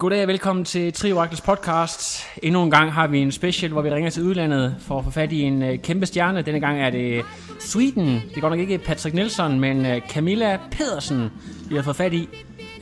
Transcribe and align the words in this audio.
Goddag 0.00 0.22
og 0.22 0.28
velkommen 0.28 0.64
til 0.64 0.92
Trioraklets 0.92 1.40
podcast. 1.40 2.26
Endnu 2.42 2.62
en 2.62 2.70
gang 2.70 2.92
har 2.92 3.06
vi 3.06 3.18
en 3.18 3.32
special, 3.32 3.72
hvor 3.72 3.82
vi 3.82 3.90
ringer 3.90 4.10
til 4.10 4.22
udlandet 4.22 4.76
for 4.80 4.98
at 4.98 5.04
få 5.04 5.10
fat 5.10 5.32
i 5.32 5.40
en 5.40 5.62
uh, 5.62 5.68
kæmpe 5.82 6.06
stjerne. 6.06 6.42
Denne 6.42 6.60
gang 6.60 6.80
er 6.80 6.90
det 6.90 7.24
Sweden. 7.58 8.22
Det 8.28 8.36
er 8.36 8.40
godt 8.40 8.52
nok 8.52 8.60
ikke 8.60 8.78
Patrick 8.78 9.14
Nelson, 9.14 9.60
men 9.60 9.86
uh, 9.86 10.08
Camilla 10.08 10.58
Pedersen, 10.70 11.30
vi 11.68 11.76
har 11.76 11.82
fået 11.82 11.96
fat 11.96 12.12
i. 12.12 12.28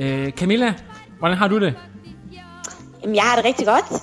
Uh, 0.00 0.28
Camilla, 0.30 0.74
hvordan 1.18 1.36
har 1.36 1.48
du 1.48 1.60
det? 1.60 1.74
Jamen, 3.02 3.16
jeg 3.16 3.22
har 3.22 3.36
det 3.36 3.44
rigtig 3.44 3.66
godt. 3.66 4.02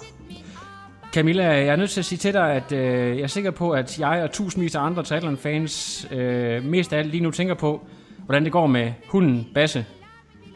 Camilla, 1.14 1.44
jeg 1.44 1.68
er 1.68 1.76
nødt 1.76 1.90
til 1.90 2.00
at 2.00 2.06
sige 2.06 2.20
til 2.20 2.34
dig, 2.34 2.52
at 2.52 2.72
uh, 2.72 2.78
jeg 3.18 3.22
er 3.22 3.28
sikker 3.28 3.52
på, 3.52 3.72
at 3.72 4.00
jeg 4.00 4.24
og 4.24 4.32
tusindvis 4.32 4.76
af 4.76 4.82
andre 4.82 5.04
triathlon-fans 5.04 6.08
uh, 6.12 6.18
mest 6.64 6.94
af 6.94 7.00
alt 7.00 7.12
lige 7.12 7.24
nu 7.24 7.32
tænker 7.32 7.54
på, 7.54 7.88
hvordan 8.26 8.44
det 8.44 8.52
går 8.52 8.68
med 8.68 8.92
hunden 9.08 9.48
Basse. 9.54 9.86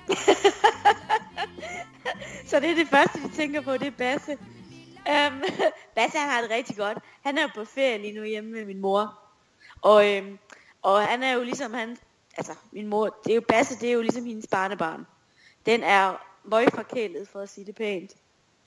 Så 2.50 2.60
det 2.60 2.70
er 2.70 2.76
det 2.76 2.88
første, 2.88 3.20
vi 3.22 3.28
tænker 3.36 3.62
på, 3.62 3.74
det 3.74 3.88
er 3.88 3.92
Basse. 3.98 4.32
Um, 4.32 5.42
Basse, 5.96 6.18
han 6.18 6.30
har 6.30 6.42
det 6.42 6.52
rigtig 6.52 6.78
godt. 6.78 6.98
Han 7.26 7.38
er 7.38 7.48
på 7.56 7.66
ferie 7.66 7.98
lige 7.98 8.20
nu 8.20 8.24
hjemme 8.24 8.52
med 8.52 8.66
min 8.66 8.82
mor. 8.82 9.20
Og, 9.82 10.16
øhm, 10.16 10.38
og 10.82 11.02
han 11.02 11.24
er 11.24 11.34
jo 11.34 11.44
ligesom 11.44 11.74
han, 11.74 11.98
altså 12.38 12.52
min 12.72 12.88
mor, 12.88 13.18
det 13.24 13.32
er 13.32 13.36
jo 13.36 13.42
Basse, 13.48 13.80
det 13.80 13.90
er 13.90 13.94
jo 13.94 14.02
ligesom 14.02 14.26
hendes 14.26 14.48
barnebarn. 14.48 15.06
Den 15.66 15.84
er 15.84 16.14
møgforkælet, 16.44 17.28
for 17.32 17.40
at 17.40 17.50
sige 17.50 17.66
det 17.66 17.76
pænt. 17.76 18.12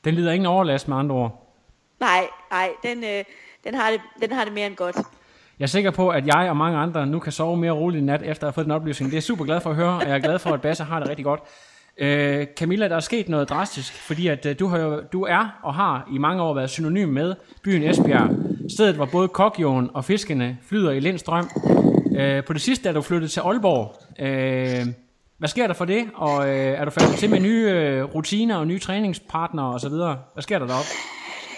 Den 0.05 0.15
lider 0.15 0.33
ingen 0.33 0.47
overlast 0.47 0.89
med 0.89 0.97
andre 0.97 1.15
ord. 1.15 1.55
Nej, 2.01 2.29
nej, 2.51 2.71
den, 2.83 3.05
øh, 3.05 3.25
den, 3.65 3.75
har 3.75 3.91
det, 3.91 4.01
den 4.21 4.33
har 4.33 4.45
det 4.45 4.53
mere 4.53 4.67
end 4.67 4.77
godt. 4.77 4.97
Jeg 5.59 5.65
er 5.65 5.67
sikker 5.67 5.91
på, 5.91 6.09
at 6.09 6.27
jeg 6.27 6.51
og 6.51 6.57
mange 6.57 6.79
andre 6.79 7.07
nu 7.07 7.19
kan 7.19 7.33
sove 7.33 7.57
mere 7.57 7.73
roligt 7.73 8.03
i 8.03 8.05
nat, 8.05 8.23
efter 8.23 8.47
at 8.47 8.49
have 8.49 8.53
fået 8.53 8.65
den 8.65 8.73
oplysning. 8.73 9.11
Det 9.11 9.17
er 9.17 9.21
super 9.21 9.45
glad 9.45 9.61
for 9.61 9.71
at 9.71 9.77
høre, 9.77 9.95
og 9.95 10.03
jeg 10.03 10.15
er 10.15 10.19
glad 10.19 10.39
for, 10.39 10.51
at 10.51 10.63
Basse 10.63 10.85
har 10.85 10.99
det 10.99 11.09
rigtig 11.09 11.25
godt. 11.25 11.41
Øh, 11.99 12.47
Camilla, 12.57 12.89
der 12.89 12.97
er 12.97 13.01
sket 13.01 13.29
noget 13.29 13.49
drastisk, 13.49 13.93
fordi 13.93 14.29
at 14.29 14.47
øh, 14.47 14.59
du, 14.59 14.67
har 14.67 14.79
jo, 14.79 15.01
du 15.13 15.23
er 15.23 15.59
og 15.63 15.75
har 15.75 16.09
i 16.15 16.19
mange 16.19 16.43
år 16.43 16.55
været 16.55 16.71
synonym 16.71 17.09
med 17.09 17.35
byen 17.63 17.83
Esbjerg. 17.83 18.31
Stedet, 18.71 18.95
hvor 18.95 19.07
både 19.07 19.29
kokjoen 19.29 19.91
og 19.95 20.05
fiskene 20.05 20.59
flyder 20.69 20.91
i 20.91 21.01
lindstrøm. 21.01 21.51
Øh, 22.17 22.45
på 22.45 22.53
det 22.53 22.63
sidste 22.63 22.89
er 22.89 22.93
du 22.93 23.03
flyttet 23.03 23.31
til 23.31 23.41
Aalborg. 23.41 23.97
Øh, 24.19 24.87
hvad 25.39 25.49
sker 25.49 25.67
der 25.67 25.75
for 25.75 25.85
det? 25.85 26.11
Og 26.15 26.49
øh, 26.49 26.81
er 26.81 26.85
du 26.85 26.91
faldet 26.91 27.19
til 27.19 27.31
med 27.31 27.41
nye 27.41 27.71
øh, 27.71 28.05
rutiner 28.05 28.57
og 28.57 28.67
nye 28.67 28.79
træningspartnere 28.79 29.75
osv.? 29.75 29.89
Hvad 30.33 30.43
sker 30.43 30.59
der 30.59 30.67
deroppe? 30.67 30.91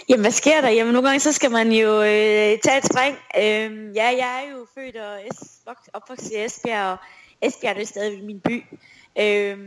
Jamen, 0.09 0.21
hvad 0.21 0.31
sker 0.31 0.61
der? 0.61 0.69
Jamen, 0.69 0.93
nogle 0.93 1.09
gange 1.09 1.21
så 1.21 1.33
skal 1.33 1.51
man 1.51 1.73
jo 1.73 2.03
øh, 2.03 2.59
tage 2.65 2.79
et 2.79 2.85
spring. 2.93 3.17
Øh, 3.39 3.97
ja, 3.97 4.07
jeg 4.07 4.43
er 4.45 4.51
jo 4.53 4.67
født 4.75 4.97
og 4.97 5.19
opvokset 5.93 6.33
i 6.33 6.45
Esbjerg, 6.45 6.93
og 6.93 6.99
Esbjerg 7.43 7.77
er 7.81 7.85
stadig 7.85 8.25
min 8.25 8.41
by. 8.41 8.65
Øh, 9.19 9.59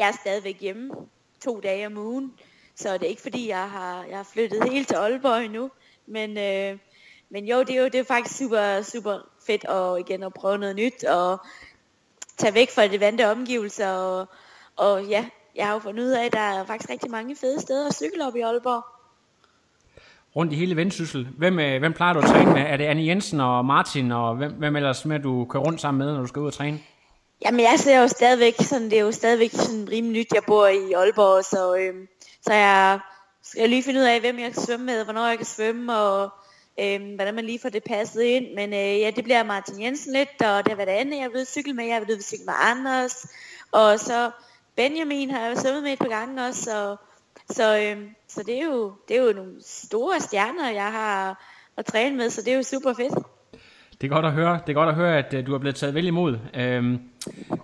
jeg 0.00 0.08
er 0.08 0.12
stadigvæk 0.20 0.60
hjemme 0.60 0.90
to 1.44 1.60
dage 1.60 1.86
om 1.86 1.98
ugen, 1.98 2.32
så 2.74 2.92
det 2.92 3.02
er 3.02 3.08
ikke 3.08 3.22
fordi, 3.22 3.48
jeg 3.48 3.70
har, 3.70 4.04
jeg 4.04 4.16
har 4.16 4.28
flyttet 4.32 4.70
helt 4.72 4.88
til 4.88 4.94
Aalborg 4.94 5.44
endnu. 5.44 5.70
Men, 6.06 6.38
øh, 6.38 6.78
men 7.30 7.44
jo, 7.44 7.60
det 7.60 7.70
er 7.70 7.80
jo 7.80 7.84
det 7.84 7.94
er 7.94 8.04
faktisk 8.04 8.38
super, 8.38 8.82
super 8.82 9.18
fedt 9.46 9.64
at, 9.64 10.00
igen 10.00 10.22
at 10.22 10.34
prøve 10.34 10.58
noget 10.58 10.76
nyt, 10.76 11.04
og 11.04 11.38
tage 12.36 12.54
væk 12.54 12.70
fra 12.70 12.86
det 12.86 13.00
vante 13.00 13.30
omgivelser. 13.30 13.90
Og, 13.90 14.26
og 14.76 15.04
ja, 15.04 15.26
jeg 15.56 15.66
har 15.66 15.72
jo 15.72 15.78
fundet 15.78 16.04
ud 16.04 16.10
af, 16.10 16.24
at 16.24 16.32
der 16.32 16.40
er 16.40 16.64
faktisk 16.64 16.90
rigtig 16.90 17.10
mange 17.10 17.36
fede 17.36 17.60
steder 17.60 17.88
at 17.88 17.94
cykle 17.94 18.26
op 18.26 18.36
i 18.36 18.40
Aalborg. 18.40 18.84
Rundt 20.36 20.52
i 20.52 20.56
hele 20.56 20.76
Vendsyssel. 20.76 21.28
Hvem, 21.38 21.58
øh, 21.58 21.78
hvem 21.78 21.92
plejer 21.92 22.12
du 22.12 22.18
at 22.18 22.24
træne 22.24 22.52
med? 22.52 22.62
Er 22.62 22.76
det 22.76 22.84
Anne 22.84 23.06
Jensen 23.06 23.40
og 23.40 23.64
Martin, 23.64 24.12
og 24.12 24.36
hvem, 24.36 24.52
hvem 24.52 24.76
ellers 24.76 25.04
med, 25.04 25.18
du 25.18 25.44
kører 25.44 25.62
rundt 25.62 25.80
sammen 25.80 25.98
med, 25.98 26.14
når 26.14 26.20
du 26.20 26.26
skal 26.26 26.40
ud 26.40 26.46
og 26.46 26.52
træne? 26.52 26.78
Jamen 27.44 27.60
jeg 27.60 27.78
ser 27.78 28.00
jo 28.00 28.08
stadigvæk 28.08 28.54
sådan, 28.60 28.90
det 28.90 28.98
er 28.98 29.02
jo 29.02 29.12
stadigvæk 29.12 29.50
sådan 29.52 29.88
rimelig 29.90 30.20
nyt, 30.20 30.34
jeg 30.34 30.42
bor 30.46 30.66
i 30.66 30.92
Aalborg, 30.92 31.44
så, 31.44 31.76
øhm, 31.76 32.08
så 32.42 32.52
jeg 32.52 33.00
skal 33.42 33.70
lige 33.70 33.82
finde 33.82 34.00
ud 34.00 34.04
af, 34.04 34.20
hvem 34.20 34.38
jeg 34.38 34.52
kan 34.52 34.62
svømme 34.62 34.86
med, 34.86 35.04
hvornår 35.04 35.26
jeg 35.26 35.36
kan 35.36 35.46
svømme, 35.46 35.96
og 35.96 36.30
øhm, 36.80 37.14
hvordan 37.14 37.34
man 37.34 37.44
lige 37.44 37.58
får 37.58 37.68
det 37.68 37.84
passet 37.84 38.22
ind. 38.22 38.54
Men 38.54 38.72
øh, 38.72 39.00
ja, 39.00 39.10
det 39.16 39.24
bliver 39.24 39.42
Martin 39.42 39.82
Jensen 39.82 40.12
lidt, 40.12 40.42
og 40.42 40.64
det 40.64 40.68
har 40.68 40.76
været 40.76 40.88
andet, 40.88 41.18
jeg 41.18 41.32
vil 41.32 41.46
cykle 41.46 41.72
med, 41.72 41.86
jeg 41.86 42.06
vil 42.06 42.22
cykle 42.22 42.44
med 42.44 42.54
Anders, 42.56 43.26
og 43.72 44.00
så 44.00 44.30
Benjamin 44.76 45.30
har 45.30 45.46
jeg 45.46 45.58
svømmet 45.58 45.82
med 45.82 45.92
et 45.92 45.98
par 45.98 46.08
gange 46.08 46.46
også, 46.46 46.62
så, 46.62 46.96
så, 47.50 47.78
øhm, 47.78 48.08
så 48.28 48.42
det, 48.42 48.58
er 48.58 48.64
jo, 48.64 48.92
det 49.08 49.16
er 49.16 49.22
jo 49.22 49.32
nogle 49.32 49.56
store 49.66 50.20
stjerner, 50.20 50.70
jeg 50.70 50.92
har 50.92 51.44
at 51.76 51.86
træne 51.86 52.16
med, 52.16 52.30
så 52.30 52.42
det 52.42 52.52
er 52.52 52.56
jo 52.56 52.62
super 52.62 52.94
fedt. 52.94 53.14
Det 54.00 54.06
er 54.06 54.14
godt 54.14 54.26
at 54.26 54.32
høre. 54.32 54.60
Det 54.66 54.68
er 54.68 54.74
godt 54.74 54.88
at 54.88 54.94
høre, 54.94 55.18
at 55.18 55.34
uh, 55.34 55.46
du 55.46 55.54
er 55.54 55.58
blevet 55.58 55.76
taget 55.76 55.94
vel 55.94 56.06
imod. 56.06 56.38
Øhm, 56.54 57.00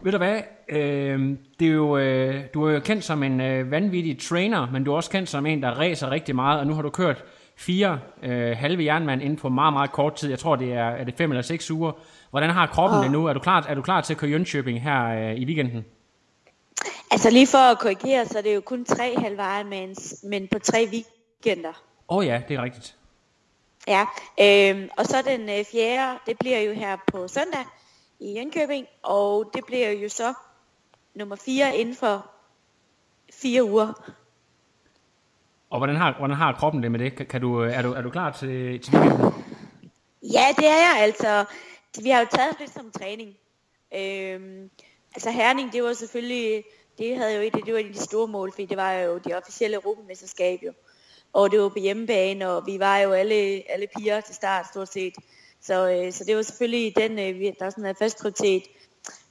ved 0.02 0.12
du 0.12 0.18
hvad? 0.18 0.40
Øhm, 0.68 1.38
det 1.60 1.68
er 1.68 1.72
jo, 1.72 1.96
øh, 1.96 2.44
du 2.54 2.64
er 2.64 2.72
jo 2.72 2.80
kendt 2.80 3.04
som 3.04 3.22
en 3.22 3.40
øh, 3.40 3.70
vanvittig 3.70 4.18
trainer, 4.18 4.70
men 4.72 4.84
du 4.84 4.92
er 4.92 4.96
også 4.96 5.10
kendt 5.10 5.28
som 5.28 5.46
en, 5.46 5.62
der 5.62 5.70
racer 5.70 6.10
rigtig 6.10 6.34
meget, 6.34 6.60
og 6.60 6.66
nu 6.66 6.74
har 6.74 6.82
du 6.82 6.90
kørt 6.90 7.24
fire 7.56 8.00
øh, 8.22 8.56
halve 8.56 8.84
jernmand 8.84 9.22
inden 9.22 9.38
for 9.38 9.48
meget, 9.48 9.72
meget 9.72 9.92
kort 9.92 10.14
tid. 10.14 10.30
Jeg 10.30 10.38
tror, 10.38 10.56
det 10.56 10.72
er, 10.72 10.88
er 10.88 11.04
det 11.04 11.14
fem 11.18 11.30
eller 11.30 11.42
seks 11.42 11.70
uger. 11.70 11.92
Hvordan 12.30 12.50
har 12.50 12.66
kroppen 12.66 12.98
oh. 12.98 13.04
det 13.04 13.12
nu? 13.12 13.26
Er 13.26 13.32
du 13.32 13.40
klar, 13.40 13.66
er 13.68 13.74
du 13.74 13.82
klar 13.82 14.00
til 14.00 14.14
at 14.14 14.18
køre 14.18 14.30
Jönköping 14.30 14.78
her 14.78 15.30
øh, 15.30 15.34
i 15.34 15.44
weekenden? 15.44 15.84
Altså 17.10 17.30
lige 17.30 17.46
for 17.46 17.58
at 17.58 17.78
korrigere, 17.78 18.26
så 18.26 18.38
er 18.38 18.42
det 18.42 18.54
jo 18.54 18.60
kun 18.60 18.84
tre 18.84 19.14
halve 19.18 19.42
Ironmans, 19.42 20.24
men 20.24 20.48
på 20.52 20.58
tre 20.58 20.88
weekender. 20.92 21.82
Åh 22.08 22.16
oh 22.18 22.26
ja, 22.26 22.42
det 22.48 22.56
er 22.56 22.62
rigtigt. 22.62 22.96
Ja, 23.86 24.06
øhm, 24.40 24.88
og 24.96 25.06
så 25.06 25.22
den 25.22 25.40
øh, 25.40 25.64
fjerde, 25.72 26.18
det 26.26 26.38
bliver 26.38 26.60
jo 26.60 26.72
her 26.72 26.96
på 27.06 27.28
søndag 27.28 27.64
i 28.20 28.40
Jönköping, 28.40 28.86
og 29.02 29.50
det 29.54 29.64
bliver 29.66 29.90
jo 29.90 30.08
så 30.08 30.34
nummer 31.14 31.36
fire 31.36 31.76
inden 31.76 31.94
for 31.94 32.26
fire 33.32 33.64
uger. 33.64 34.12
Og 35.70 35.78
hvordan 35.78 35.96
har, 35.96 36.14
hvordan 36.18 36.36
har 36.36 36.52
kroppen 36.52 36.82
det 36.82 36.90
med 36.90 36.98
det? 36.98 37.16
Kan, 37.16 37.26
kan 37.26 37.40
du, 37.40 37.60
er, 37.60 37.82
du, 37.82 37.92
er 37.92 38.02
du 38.02 38.10
klar 38.10 38.30
til, 38.30 38.80
til 38.80 38.94
weekenden? 38.94 39.44
Ja, 40.22 40.46
det 40.56 40.66
er 40.66 40.76
jeg 40.76 40.96
altså. 40.98 41.44
Vi 42.02 42.10
har 42.10 42.20
jo 42.20 42.26
taget 42.30 42.58
det 42.58 42.70
som 42.70 42.90
træning. 42.90 43.36
Øhm, 43.94 44.70
altså 45.14 45.30
Herning, 45.30 45.72
det 45.72 45.82
var 45.82 45.92
selvfølgelig, 45.92 46.64
det 46.98 47.16
havde 47.16 47.34
jo 47.36 47.40
et, 47.40 47.54
det 47.66 47.72
var 47.74 47.78
et 47.78 47.86
af 47.86 47.92
de 47.92 47.98
store 47.98 48.28
mål, 48.28 48.52
fordi 48.52 48.66
det 48.66 48.76
var 48.76 48.92
jo 48.92 49.18
det 49.18 49.36
officielle 49.36 49.74
europamesterskab 49.74 50.60
jo 50.62 50.72
og 51.36 51.50
det 51.50 51.60
var 51.60 51.68
på 51.68 51.78
hjemmebane, 51.78 52.48
og 52.50 52.66
vi 52.66 52.78
var 52.78 52.98
jo 52.98 53.12
alle, 53.12 53.62
alle 53.70 53.86
piger 53.96 54.20
til 54.20 54.34
start 54.34 54.66
stort 54.66 54.92
set. 54.92 55.14
Så, 55.60 55.90
øh, 55.90 56.12
så 56.12 56.24
det 56.24 56.36
var 56.36 56.42
selvfølgelig 56.42 56.96
den, 56.96 57.18
øh, 57.18 57.52
der 57.58 57.70
sådan 57.70 57.86
en 57.86 57.96
fast 57.96 58.18
prioritet. 58.18 58.62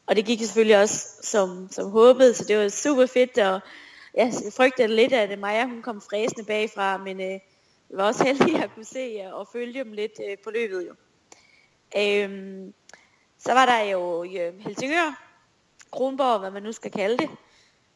Og 0.06 0.16
det 0.16 0.26
gik 0.26 0.42
jo 0.42 0.46
selvfølgelig 0.46 0.82
også 0.82 1.08
som, 1.22 1.68
som 1.72 1.90
håbet, 1.90 2.36
så 2.36 2.44
det 2.48 2.58
var 2.58 2.70
super 2.70 3.06
fedt, 3.06 3.38
og 3.38 3.60
jeg 4.14 4.34
frygtede 4.58 4.88
lidt, 4.88 5.14
at 5.14 5.40
Maja 5.40 5.66
hun 5.66 5.82
kom 5.82 6.02
fræsende 6.02 6.46
bagfra, 6.46 6.98
men 6.98 7.22
øh, 7.22 7.40
jeg 7.90 7.98
var 7.98 8.04
også 8.04 8.24
heldig 8.28 8.56
at 8.64 8.70
kunne 8.76 8.86
se 8.86 9.22
øh, 9.26 9.34
og 9.34 9.48
følge 9.54 9.84
dem 9.84 9.92
lidt 9.92 10.20
øh, 10.30 10.38
på 10.44 10.50
løbet 10.52 10.88
jo. 10.88 10.94
Øhm, 11.98 12.74
så 13.40 13.54
var 13.54 13.66
der 13.66 13.80
jo 13.80 14.24
øh, 14.24 14.60
Helsingør, 14.60 15.22
Kronborg, 15.92 16.40
hvad 16.40 16.52
man 16.52 16.64
nu 16.64 16.72
skal 16.72 16.92
kalde 16.92 17.18
det, 17.18 17.30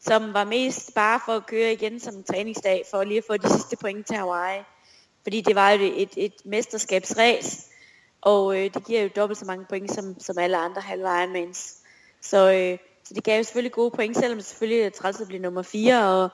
som 0.01 0.33
var 0.33 0.43
mest 0.43 0.93
bare 0.95 1.19
for 1.25 1.31
at 1.31 1.45
køre 1.45 1.73
igen 1.73 1.99
som 1.99 2.15
en 2.15 2.23
træningsdag, 2.23 2.83
for 2.91 3.03
lige 3.03 3.17
at 3.17 3.23
få 3.27 3.37
de 3.37 3.49
sidste 3.49 3.77
point 3.77 4.07
til 4.07 4.15
Hawaii. 4.15 4.61
Fordi 5.23 5.41
det 5.41 5.55
var 5.55 5.71
jo 5.71 5.91
et, 5.95 6.09
et 6.17 6.33
mesterskabsræs, 6.45 7.67
og 8.21 8.57
øh, 8.57 8.73
det 8.73 8.85
giver 8.85 9.01
jo 9.01 9.09
dobbelt 9.15 9.39
så 9.39 9.45
mange 9.45 9.65
point 9.69 9.91
som, 9.91 10.19
som 10.19 10.37
alle 10.37 10.57
andre 10.57 10.81
halve 10.81 11.03
Ironmans. 11.03 11.77
Så, 12.21 12.51
øh, 12.51 12.77
så 13.03 13.13
det 13.13 13.23
gav 13.23 13.37
jo 13.37 13.43
selvfølgelig 13.43 13.71
gode 13.71 13.91
point, 13.91 14.17
selvom 14.17 14.37
det 14.37 14.45
selvfølgelig 14.45 14.81
er 14.81 14.89
træls 14.89 15.21
at 15.21 15.27
blive 15.27 15.41
nummer 15.41 15.61
4, 15.61 16.07
og, 16.07 16.29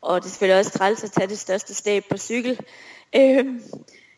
og 0.00 0.20
det 0.20 0.26
er 0.26 0.30
selvfølgelig 0.30 0.58
også 0.58 0.78
træls 0.78 1.04
at 1.04 1.12
tage 1.12 1.26
det 1.26 1.38
største 1.38 1.74
stab 1.74 2.04
på 2.10 2.16
cykel. 2.16 2.60
Øh, 3.16 3.60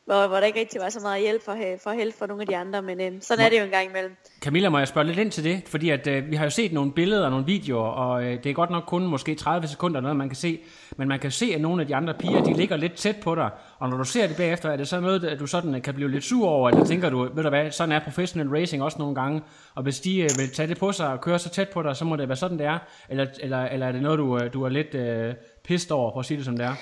hvor, 0.07 0.27
hvor 0.27 0.37
der 0.37 0.45
ikke 0.45 0.61
rigtig 0.61 0.81
var 0.81 0.89
så 0.89 1.01
meget 1.01 1.23
hjælp 1.23 1.45
for, 1.45 1.57
for 1.83 1.91
held 1.91 2.13
for 2.19 2.27
nogle 2.27 2.43
af 2.43 2.47
de 2.47 2.57
andre, 2.57 2.83
men 2.83 3.01
øh, 3.01 3.13
sådan 3.21 3.45
er 3.45 3.49
det 3.49 3.59
jo 3.59 3.65
en 3.65 3.71
gang 3.71 3.89
imellem. 3.91 4.17
Camilla, 4.41 4.69
må 4.69 4.79
jeg 4.79 4.89
spørge 4.89 5.07
lidt 5.07 5.19
ind 5.19 5.31
til 5.31 5.45
det? 5.45 5.63
Fordi 5.67 5.91
at, 5.91 6.07
øh, 6.07 6.31
vi 6.31 6.37
har 6.37 6.45
jo 6.45 6.51
set 6.51 6.73
nogle 6.73 6.93
billeder 6.93 7.25
og 7.25 7.31
nogle 7.31 7.47
videoer, 7.47 7.89
og 7.89 8.25
øh, 8.25 8.45
det 8.45 8.51
er 8.51 8.55
godt 8.55 8.71
nok 8.71 8.85
kun 8.87 9.07
måske 9.07 9.35
30 9.35 9.67
sekunder 9.67 10.01
noget, 10.01 10.17
man 10.17 10.29
kan 10.29 10.37
se, 10.37 10.59
men 10.97 11.09
man 11.09 11.19
kan 11.19 11.31
se, 11.31 11.53
at 11.55 11.61
nogle 11.61 11.83
af 11.83 11.87
de 11.87 11.97
andre 11.97 12.15
piger, 12.15 12.43
de 12.43 12.53
ligger 12.53 12.77
lidt 12.77 12.95
tæt 12.95 13.17
på 13.23 13.35
dig, 13.35 13.51
og 13.79 13.89
når 13.89 13.97
du 13.97 14.05
ser 14.05 14.27
det 14.27 14.37
bagefter, 14.37 14.71
er 14.71 14.77
det 14.77 14.89
så 14.89 15.01
noget, 15.01 15.25
at 15.25 15.41
du 15.41 15.47
sådan 15.47 15.83
kan 15.83 15.95
blive 15.95 16.11
lidt 16.11 16.25
sur 16.25 16.49
over, 16.49 16.71
eller 16.71 16.85
tænker 16.85 17.11
du, 17.11 17.29
ved 17.35 17.43
du 17.43 17.49
hvad, 17.49 17.71
sådan 17.71 17.93
er 17.93 18.01
professional 18.05 18.49
racing 18.49 18.83
også 18.83 18.99
nogle 18.99 19.15
gange, 19.15 19.43
og 19.75 19.83
hvis 19.83 20.01
de 20.01 20.19
øh, 20.19 20.31
vil 20.39 20.51
tage 20.55 20.69
det 20.69 20.79
på 20.79 20.93
sig 20.93 21.09
og 21.09 21.21
køre 21.21 21.39
så 21.39 21.49
tæt 21.49 21.69
på 21.69 21.83
dig, 21.83 21.97
så 21.97 22.05
må 22.05 22.17
det 22.17 22.29
være 22.29 22.37
sådan, 22.37 22.59
det 22.59 22.67
er, 22.67 22.79
eller, 23.09 23.27
eller, 23.41 23.65
eller 23.65 23.87
er 23.87 23.93
det 23.93 24.03
noget, 24.03 24.19
du, 24.19 24.39
øh, 24.39 24.53
du 24.53 24.65
er 24.65 24.69
lidt 24.69 24.95
øh, 24.95 25.35
pissed 25.65 25.93
over, 25.93 26.13
for 26.13 26.21
at 26.21 26.27
sige 26.27 26.37
det 26.37 26.45
som 26.45 26.57
det 26.57 26.67
er? 26.67 26.75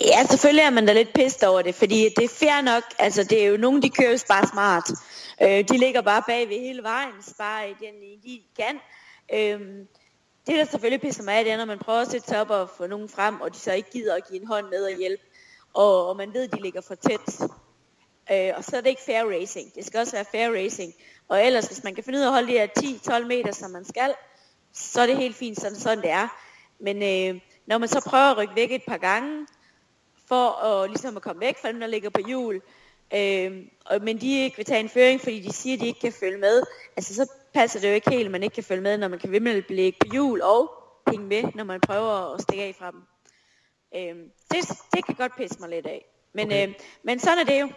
Ja, 0.00 0.26
selvfølgelig 0.26 0.62
er 0.62 0.70
man 0.70 0.86
da 0.86 0.92
lidt 0.92 1.12
pissed 1.14 1.48
over 1.48 1.62
det, 1.62 1.74
fordi 1.74 2.08
det 2.16 2.24
er 2.24 2.28
fair 2.28 2.60
nok. 2.62 2.82
Altså, 2.98 3.24
det 3.24 3.44
er 3.44 3.46
jo 3.46 3.56
nogen, 3.56 3.82
de 3.82 3.90
kører 3.90 4.10
jo 4.10 4.18
bare 4.28 4.46
smart. 4.46 4.90
Øh, 5.42 5.68
de 5.68 5.78
ligger 5.78 6.02
bare 6.02 6.22
bagved 6.26 6.60
hele 6.60 6.82
vejen, 6.82 7.12
sparer 7.22 7.64
i 7.64 7.74
den 7.80 7.94
de 8.24 8.40
kan. 8.56 8.80
Øh, 9.34 9.60
det, 10.46 10.58
der 10.58 10.64
selvfølgelig 10.64 11.00
pisser 11.00 11.22
mig 11.22 11.34
af, 11.34 11.44
det 11.44 11.52
er, 11.52 11.56
når 11.56 11.64
man 11.64 11.78
prøver 11.78 12.00
at 12.00 12.10
sætte 12.10 12.28
sig 12.28 12.40
op 12.40 12.50
og 12.50 12.70
få 12.76 12.86
nogen 12.86 13.08
frem, 13.08 13.40
og 13.40 13.54
de 13.54 13.58
så 13.58 13.72
ikke 13.72 13.90
gider 13.90 14.14
at 14.14 14.28
give 14.28 14.40
en 14.40 14.46
hånd 14.46 14.66
med 14.70 14.84
og 14.84 14.98
hjælpe, 14.98 15.22
og, 15.74 16.08
og 16.08 16.16
man 16.16 16.34
ved, 16.34 16.42
at 16.42 16.52
de 16.52 16.62
ligger 16.62 16.80
for 16.80 16.94
tæt. 16.94 17.50
Øh, 18.32 18.52
og 18.56 18.64
så 18.64 18.76
er 18.76 18.80
det 18.80 18.90
ikke 18.90 19.02
fair 19.06 19.24
racing. 19.24 19.74
Det 19.74 19.86
skal 19.86 20.00
også 20.00 20.12
være 20.12 20.24
fair 20.32 20.64
racing. 20.64 20.92
Og 21.28 21.46
ellers, 21.46 21.66
hvis 21.66 21.84
man 21.84 21.94
kan 21.94 22.04
finde 22.04 22.18
ud 22.18 22.22
af 22.22 22.26
at 22.26 22.32
holde 22.32 22.48
de 22.48 22.52
her 22.52 22.66
10-12 23.20 23.26
meter, 23.26 23.52
som 23.52 23.70
man 23.70 23.84
skal, 23.84 24.14
så 24.72 25.00
er 25.00 25.06
det 25.06 25.16
helt 25.16 25.36
fint, 25.36 25.60
sådan, 25.60 25.76
sådan 25.76 26.02
det 26.02 26.10
er. 26.10 26.28
Men 26.80 26.96
øh, 26.96 27.40
når 27.66 27.78
man 27.78 27.88
så 27.88 28.00
prøver 28.06 28.24
at 28.24 28.36
rykke 28.36 28.56
væk 28.56 28.72
et 28.72 28.82
par 28.88 28.96
gange, 28.96 29.46
for 30.28 30.64
at, 30.64 30.90
ligesom 30.90 31.16
at 31.16 31.22
komme 31.22 31.40
væk 31.40 31.56
fra 31.60 31.68
dem, 31.68 31.80
der 31.80 31.86
ligger 31.86 32.10
på 32.10 32.20
hjul, 32.26 32.60
øh, 33.14 33.66
og, 33.84 34.02
men 34.02 34.20
de 34.20 34.42
ikke 34.42 34.56
vil 34.56 34.66
tage 34.66 34.80
en 34.80 34.88
føring, 34.88 35.20
fordi 35.20 35.40
de 35.40 35.52
siger, 35.52 35.76
at 35.76 35.80
de 35.80 35.86
ikke 35.86 36.00
kan 36.00 36.12
følge 36.12 36.38
med, 36.38 36.62
altså 36.96 37.14
så 37.14 37.30
passer 37.54 37.80
det 37.80 37.88
jo 37.88 37.94
ikke 37.94 38.10
helt, 38.10 38.24
at 38.24 38.30
man 38.30 38.42
ikke 38.42 38.54
kan 38.54 38.64
følge 38.64 38.82
med, 38.82 38.98
når 38.98 39.08
man 39.08 39.18
kan 39.18 39.32
vimmel 39.32 39.64
ligge 39.68 39.98
på 40.00 40.06
hjul 40.12 40.42
og 40.42 40.70
hænge 41.10 41.26
med, 41.26 41.42
når 41.54 41.64
man 41.64 41.80
prøver 41.80 42.34
at 42.34 42.42
stikke 42.42 42.64
af 42.64 42.74
fra 42.78 42.90
dem. 42.90 43.00
Øh, 43.96 44.24
det, 44.50 44.78
det 44.94 45.06
kan 45.06 45.14
godt 45.14 45.36
pisse 45.36 45.60
mig 45.60 45.68
lidt 45.70 45.86
af. 45.86 46.04
Men, 46.34 46.46
okay. 46.46 46.68
øh, 46.68 46.74
men 47.02 47.18
sådan 47.18 47.38
er 47.38 47.44
det 47.44 47.60
jo. 47.60 47.68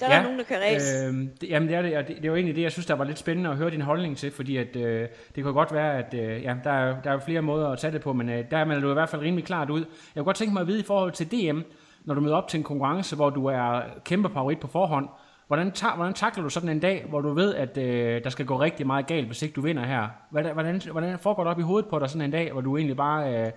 Der 0.00 0.06
er 0.06 0.10
ja, 0.10 0.16
der 0.16 0.22
nogen, 0.22 0.38
der 0.38 0.44
kører 0.44 0.60
race. 0.60 1.06
Øh, 1.06 1.14
det, 1.40 1.48
jamen 1.50 1.68
det 1.68 1.76
er 1.76 1.82
det, 1.82 1.96
og 1.96 2.08
det, 2.08 2.22
det 2.22 2.30
var 2.30 2.36
egentlig 2.36 2.56
det, 2.56 2.62
jeg 2.62 2.72
synes, 2.72 2.86
der 2.86 2.94
var 2.94 3.04
lidt 3.04 3.18
spændende 3.18 3.50
at 3.50 3.56
høre 3.56 3.70
din 3.70 3.80
holdning 3.80 4.16
til, 4.16 4.30
fordi 4.30 4.56
at, 4.56 4.76
øh, 4.76 5.08
det 5.34 5.44
kan 5.44 5.52
godt 5.52 5.72
være, 5.72 5.98
at 5.98 6.14
øh, 6.14 6.42
ja, 6.42 6.54
der, 6.64 6.70
er, 6.70 7.02
der 7.02 7.10
er 7.10 7.18
flere 7.18 7.42
måder 7.42 7.68
at 7.68 7.78
tage 7.78 7.92
det 7.92 8.00
på, 8.00 8.12
men 8.12 8.28
øh, 8.28 8.50
der 8.50 8.56
er 8.56 8.80
du 8.80 8.90
i 8.90 8.92
hvert 8.92 9.08
fald 9.08 9.22
rimelig 9.22 9.44
klart 9.44 9.70
ud. 9.70 9.80
Jeg 9.80 9.86
kunne 10.14 10.24
godt 10.24 10.36
tænke 10.36 10.52
mig 10.52 10.60
at 10.60 10.66
vide 10.66 10.80
i 10.80 10.84
forhold 10.84 11.12
til 11.12 11.30
DM, 11.30 11.60
når 12.04 12.14
du 12.14 12.20
møder 12.20 12.36
op 12.36 12.48
til 12.48 12.58
en 12.58 12.64
konkurrence, 12.64 13.16
hvor 13.16 13.30
du 13.30 13.46
er 13.46 13.82
kæmpe 14.04 14.30
favorit 14.32 14.60
på 14.60 14.66
forhånd, 14.66 15.08
hvordan, 15.46 15.72
ta- 15.72 15.94
hvordan 15.94 16.14
takler 16.14 16.42
du 16.42 16.50
sådan 16.50 16.68
en 16.68 16.80
dag, 16.80 17.04
hvor 17.08 17.20
du 17.20 17.32
ved, 17.32 17.54
at 17.54 17.78
øh, 17.78 18.24
der 18.24 18.30
skal 18.30 18.46
gå 18.46 18.60
rigtig 18.60 18.86
meget 18.86 19.06
galt, 19.06 19.26
hvis 19.26 19.42
ikke 19.42 19.54
du 19.54 19.60
vinder 19.60 19.84
her? 19.86 20.08
Hvordan, 20.30 20.52
hvordan, 20.52 20.82
hvordan 20.90 21.18
foregår 21.18 21.44
det 21.44 21.50
op 21.50 21.58
i 21.58 21.62
hovedet 21.62 21.90
på 21.90 21.98
dig 21.98 22.10
sådan 22.10 22.22
en 22.22 22.30
dag, 22.30 22.52
hvor 22.52 22.60
du 22.60 22.76
egentlig 22.76 22.96
bare 22.96 23.46
øh, 23.46 23.52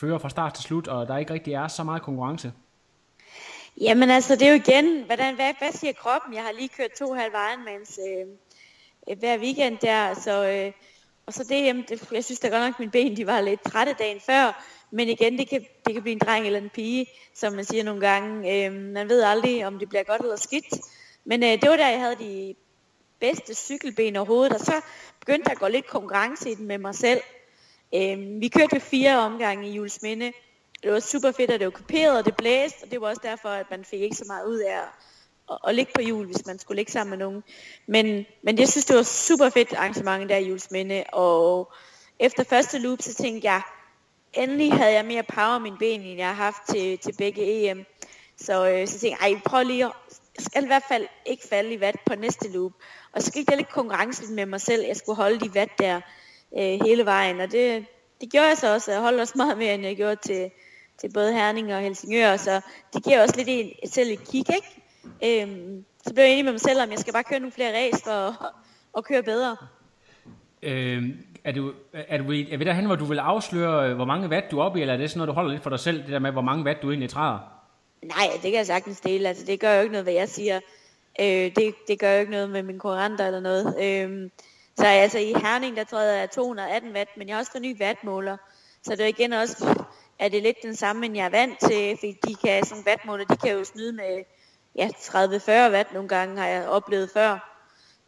fører 0.00 0.18
fra 0.18 0.28
start 0.28 0.54
til 0.54 0.64
slut, 0.64 0.88
og 0.88 1.08
der 1.08 1.16
ikke 1.16 1.34
rigtig 1.34 1.54
er 1.54 1.68
så 1.68 1.84
meget 1.84 2.02
konkurrence? 2.02 2.52
Jamen 3.80 4.10
altså, 4.10 4.34
det 4.34 4.42
er 4.42 4.50
jo 4.50 4.56
igen, 4.56 5.04
hvordan, 5.06 5.34
hvad, 5.34 5.52
hvad 5.58 5.72
siger 5.72 5.92
kroppen? 5.92 6.34
Jeg 6.34 6.42
har 6.42 6.52
lige 6.58 6.68
kørt 6.68 6.90
to 6.98 7.12
halv 7.14 7.32
Ironmans 7.32 7.98
øh, 8.08 8.26
øh, 9.10 9.18
hver 9.18 9.38
weekend 9.38 9.78
der, 9.78 10.14
så, 10.14 10.48
øh, 10.48 10.72
og 11.26 11.32
så 11.32 11.44
det, 11.44 11.64
jamen, 11.64 11.84
det, 11.88 12.12
jeg 12.12 12.24
synes 12.24 12.40
da 12.40 12.48
godt 12.48 12.62
nok, 12.62 12.74
at 12.74 12.78
mine 12.78 12.92
ben 12.92 13.16
de 13.16 13.26
var 13.26 13.40
lidt 13.40 13.62
trætte 13.62 13.94
dagen 13.98 14.20
før, 14.20 14.64
men 14.92 15.08
igen, 15.08 15.38
det 15.38 15.48
kan, 15.48 15.66
det 15.86 15.94
kan 15.94 16.02
blive 16.02 16.12
en 16.12 16.18
dreng 16.18 16.46
eller 16.46 16.58
en 16.58 16.70
pige, 16.70 17.06
som 17.34 17.52
man 17.52 17.64
siger 17.64 17.84
nogle 17.84 18.00
gange. 18.00 18.66
Øh, 18.66 18.72
man 18.72 19.08
ved 19.08 19.22
aldrig, 19.22 19.66
om 19.66 19.78
det 19.78 19.88
bliver 19.88 20.02
godt 20.02 20.22
eller 20.22 20.36
skidt. 20.36 20.66
Men 21.24 21.42
øh, 21.42 21.48
det 21.48 21.70
var 21.70 21.76
der, 21.76 21.88
jeg 21.88 22.00
havde 22.00 22.16
de 22.16 22.54
bedste 23.20 23.54
cykelben 23.54 24.16
overhovedet, 24.16 24.52
og 24.52 24.60
så 24.60 24.80
begyndte 25.20 25.44
der 25.44 25.50
at 25.50 25.58
gå 25.58 25.68
lidt 25.68 25.86
konkurrence 25.86 26.50
i 26.50 26.54
den 26.54 26.66
med 26.66 26.78
mig 26.78 26.94
selv. 26.94 27.20
Øh, 27.94 28.40
vi 28.40 28.48
kørte 28.48 28.80
fire 28.80 29.18
omgange 29.18 29.68
i 29.68 29.72
Julesminde, 29.72 30.32
det 30.82 30.92
var 30.92 31.00
super 31.00 31.32
fedt, 31.32 31.50
at 31.50 31.60
det 31.60 31.64
var 31.64 31.70
kuperet, 31.70 32.18
og 32.18 32.24
det 32.24 32.36
blæste, 32.36 32.82
og 32.82 32.90
det 32.90 33.00
var 33.00 33.08
også 33.08 33.20
derfor, 33.24 33.48
at 33.48 33.66
man 33.70 33.84
fik 33.84 34.00
ikke 34.00 34.16
så 34.16 34.24
meget 34.26 34.46
ud 34.46 34.58
af 34.58 34.76
at, 35.50 35.58
at, 35.68 35.74
ligge 35.74 35.92
på 35.94 36.02
jul, 36.02 36.26
hvis 36.26 36.46
man 36.46 36.58
skulle 36.58 36.76
ligge 36.76 36.92
sammen 36.92 37.10
med 37.10 37.18
nogen. 37.18 37.42
Men, 37.86 38.26
men 38.42 38.58
jeg 38.58 38.68
synes, 38.68 38.84
det 38.84 38.96
var 38.96 39.02
super 39.02 39.50
fedt 39.50 39.72
arrangement 39.72 40.28
der 40.28 40.36
i 40.36 40.48
Julesminde, 40.48 41.04
og 41.12 41.72
efter 42.18 42.44
første 42.44 42.78
loop, 42.78 43.02
så 43.02 43.14
tænkte 43.14 43.48
jeg, 43.48 43.62
endelig 44.34 44.72
havde 44.72 44.92
jeg 44.92 45.04
mere 45.04 45.22
power 45.22 45.58
i 45.58 45.62
mine 45.62 45.78
ben, 45.78 46.00
end 46.00 46.18
jeg 46.18 46.26
har 46.26 46.44
haft 46.44 46.62
til, 46.68 46.98
til 46.98 47.14
begge 47.18 47.70
EM. 47.70 47.84
Så, 48.36 48.68
øh, 48.70 48.88
så 48.88 48.98
tænkte 48.98 49.24
jeg, 49.24 49.32
ej, 49.32 49.40
prøv 49.44 49.64
lige 49.64 49.84
at, 49.84 49.92
jeg 50.36 50.44
skal 50.44 50.64
i 50.64 50.66
hvert 50.66 50.82
fald 50.88 51.06
ikke 51.26 51.48
falde 51.48 51.74
i 51.74 51.80
vat 51.80 51.96
på 52.06 52.14
næste 52.14 52.52
loop. 52.52 52.72
Og 53.12 53.22
så 53.22 53.32
gik 53.32 53.48
der 53.48 53.56
lidt 53.56 53.68
konkurrence 53.68 54.32
med 54.32 54.46
mig 54.46 54.60
selv. 54.60 54.86
Jeg 54.86 54.96
skulle 54.96 55.16
holde 55.16 55.40
de 55.40 55.54
vat 55.54 55.78
der 55.78 56.00
øh, 56.58 56.80
hele 56.84 57.04
vejen, 57.04 57.40
og 57.40 57.52
det, 57.52 57.86
det 58.20 58.30
gjorde 58.30 58.48
jeg 58.48 58.58
så 58.58 58.74
også. 58.74 58.92
Jeg 58.92 59.00
holdt 59.00 59.20
også 59.20 59.34
meget 59.36 59.58
mere, 59.58 59.74
end 59.74 59.82
jeg 59.82 59.96
gjorde 59.96 60.16
til, 60.16 60.50
til 61.00 61.12
både 61.12 61.32
Herning 61.32 61.74
og 61.74 61.80
Helsingør, 61.80 62.36
så 62.36 62.60
det 62.94 63.04
giver 63.04 63.22
også 63.22 63.36
lidt 63.36 63.48
en, 63.48 63.90
selv 63.90 64.10
et 64.10 64.30
kig, 64.30 64.46
ikke? 64.54 64.82
Øhm, 65.24 65.84
så 66.06 66.14
blev 66.14 66.24
jeg 66.24 66.32
enig 66.32 66.44
med 66.44 66.52
mig 66.52 66.60
selv, 66.60 66.82
om 66.82 66.90
jeg 66.90 66.98
skal 66.98 67.12
bare 67.12 67.24
køre 67.24 67.40
nogle 67.40 67.52
flere 67.52 67.76
race 67.76 68.04
for 68.04 68.10
at, 68.10 68.52
at 68.96 69.04
køre 69.04 69.22
bedre. 69.22 69.56
Øhm, 70.62 71.26
er 71.44 71.52
du, 71.52 71.72
er 71.92 72.18
du 72.18 72.24
er 72.24 72.56
vi 72.56 72.64
derhen, 72.64 72.86
hvor 72.86 72.96
du 72.96 73.04
vil 73.04 73.18
afsløre, 73.18 73.90
øh, 73.90 73.96
hvor 73.96 74.04
mange 74.04 74.28
watt 74.28 74.50
du 74.50 74.58
er 74.58 74.64
oppe 74.64 74.78
i, 74.78 74.82
eller 74.82 74.94
er 74.94 74.98
det 74.98 75.10
sådan 75.10 75.18
noget, 75.18 75.28
du 75.28 75.34
holder 75.34 75.50
lidt 75.50 75.62
for 75.62 75.70
dig 75.70 75.80
selv, 75.80 76.02
det 76.02 76.08
der 76.08 76.18
med, 76.18 76.30
hvor 76.32 76.40
mange 76.40 76.64
watt 76.64 76.82
du 76.82 76.90
egentlig 76.90 77.10
træder? 77.10 77.38
Nej, 78.02 78.28
det 78.32 78.42
kan 78.42 78.54
jeg 78.54 78.66
sagtens 78.66 79.00
dele. 79.00 79.28
Altså, 79.28 79.46
det 79.46 79.60
gør 79.60 79.74
jo 79.74 79.80
ikke 79.80 79.92
noget, 79.92 80.04
hvad 80.04 80.14
jeg 80.14 80.28
siger. 80.28 80.60
Øh, 81.20 81.26
det, 81.26 81.74
det 81.88 81.98
gør 81.98 82.12
jo 82.12 82.20
ikke 82.20 82.32
noget 82.32 82.50
med 82.50 82.62
mine 82.62 82.78
konkurrenter 82.78 83.26
eller 83.26 83.40
noget. 83.40 83.66
Øh, 83.66 84.30
så 84.76 84.86
altså 84.86 85.18
i 85.18 85.32
Herning, 85.42 85.76
der 85.76 85.84
træder 85.84 86.18
jeg 86.18 86.30
218 86.30 86.92
watt, 86.92 87.10
men 87.16 87.28
jeg 87.28 87.36
har 87.36 87.40
også 87.40 87.52
fået 87.52 87.62
ny 87.62 87.80
wattmåler. 87.80 88.36
Så 88.82 88.92
det 88.92 89.00
er 89.00 89.06
igen 89.06 89.32
også 89.32 89.84
er 90.22 90.28
det 90.28 90.42
lidt 90.42 90.62
den 90.62 90.76
samme, 90.76 91.06
end 91.06 91.16
jeg 91.16 91.24
er 91.24 91.30
vant 91.30 91.60
til, 91.60 91.96
fordi 91.98 92.18
de 92.28 92.34
kan, 92.34 92.64
sådan 92.64 92.84
wattmåler, 92.86 93.24
de 93.24 93.36
kan 93.36 93.52
jo 93.52 93.64
snyde 93.64 93.92
med 93.92 94.24
ja, 94.76 94.88
30-40 94.88 95.72
watt 95.72 95.92
nogle 95.92 96.08
gange, 96.08 96.38
har 96.38 96.46
jeg 96.46 96.68
oplevet 96.68 97.10
før. 97.10 97.58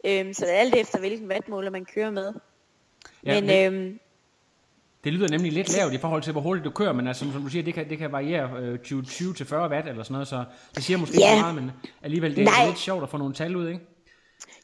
Øhm, 0.05 0.33
så 0.33 0.45
det 0.45 0.53
er 0.53 0.59
alt 0.59 0.75
efter, 0.75 0.99
hvilken 0.99 1.31
wattmåler 1.31 1.69
man 1.69 1.85
kører 1.85 2.11
med. 2.11 2.33
Ja, 3.25 3.41
men, 3.41 3.49
det, 3.49 3.67
øhm, 3.67 3.99
det 5.03 5.13
lyder 5.13 5.27
nemlig 5.27 5.51
lidt 5.51 5.77
lavt 5.77 5.93
i 5.93 5.97
forhold 5.97 6.21
til, 6.21 6.31
hvor 6.31 6.41
hurtigt 6.41 6.65
du 6.65 6.69
kører, 6.69 6.93
men 6.93 7.07
altså, 7.07 7.31
som 7.31 7.43
du 7.43 7.49
siger, 7.49 7.63
det 7.63 7.73
kan, 7.73 7.89
det 7.89 7.97
kan 7.97 8.11
variere 8.11 8.49
øh, 8.59 8.79
20-40 8.85 9.55
watt 9.55 9.87
eller 9.87 10.03
sådan 10.03 10.13
noget, 10.13 10.27
så 10.27 10.43
det 10.75 10.83
siger 10.83 10.97
måske 10.97 11.19
ja. 11.19 11.31
ikke 11.31 11.41
meget, 11.41 11.55
men 11.55 11.71
alligevel 12.03 12.35
det 12.35 12.47
er 12.47 12.67
lidt 12.67 12.79
sjovt 12.79 13.03
at 13.03 13.09
få 13.09 13.17
nogle 13.17 13.33
tal 13.33 13.55
ud, 13.55 13.67
ikke? 13.67 13.81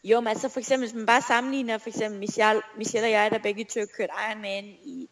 Jo, 0.03 0.19
men 0.19 0.27
altså 0.27 0.49
for 0.49 0.59
eksempel, 0.59 0.87
hvis 0.87 0.95
man 0.95 1.05
bare 1.05 1.21
sammenligner 1.21 1.77
for 1.77 1.89
eksempel 1.89 2.19
Michelle, 2.19 2.61
Michelle 2.77 3.07
og 3.07 3.11
jeg, 3.11 3.31
der 3.31 3.39
begge 3.39 3.63
to 3.63 3.79
kørt 3.97 4.09
Ironman 4.29 4.63
i, 4.65 5.09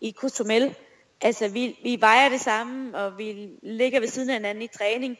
i 0.00 0.12
Cozumel, 0.12 0.74
altså 1.20 1.48
vi, 1.48 1.78
vi 1.82 1.96
vejer 2.00 2.28
det 2.28 2.40
samme, 2.40 2.98
og 2.98 3.18
vi 3.18 3.48
ligger 3.62 4.00
ved 4.00 4.08
siden 4.08 4.30
af 4.30 4.36
hinanden 4.36 4.62
i 4.62 4.68
træning. 4.78 5.18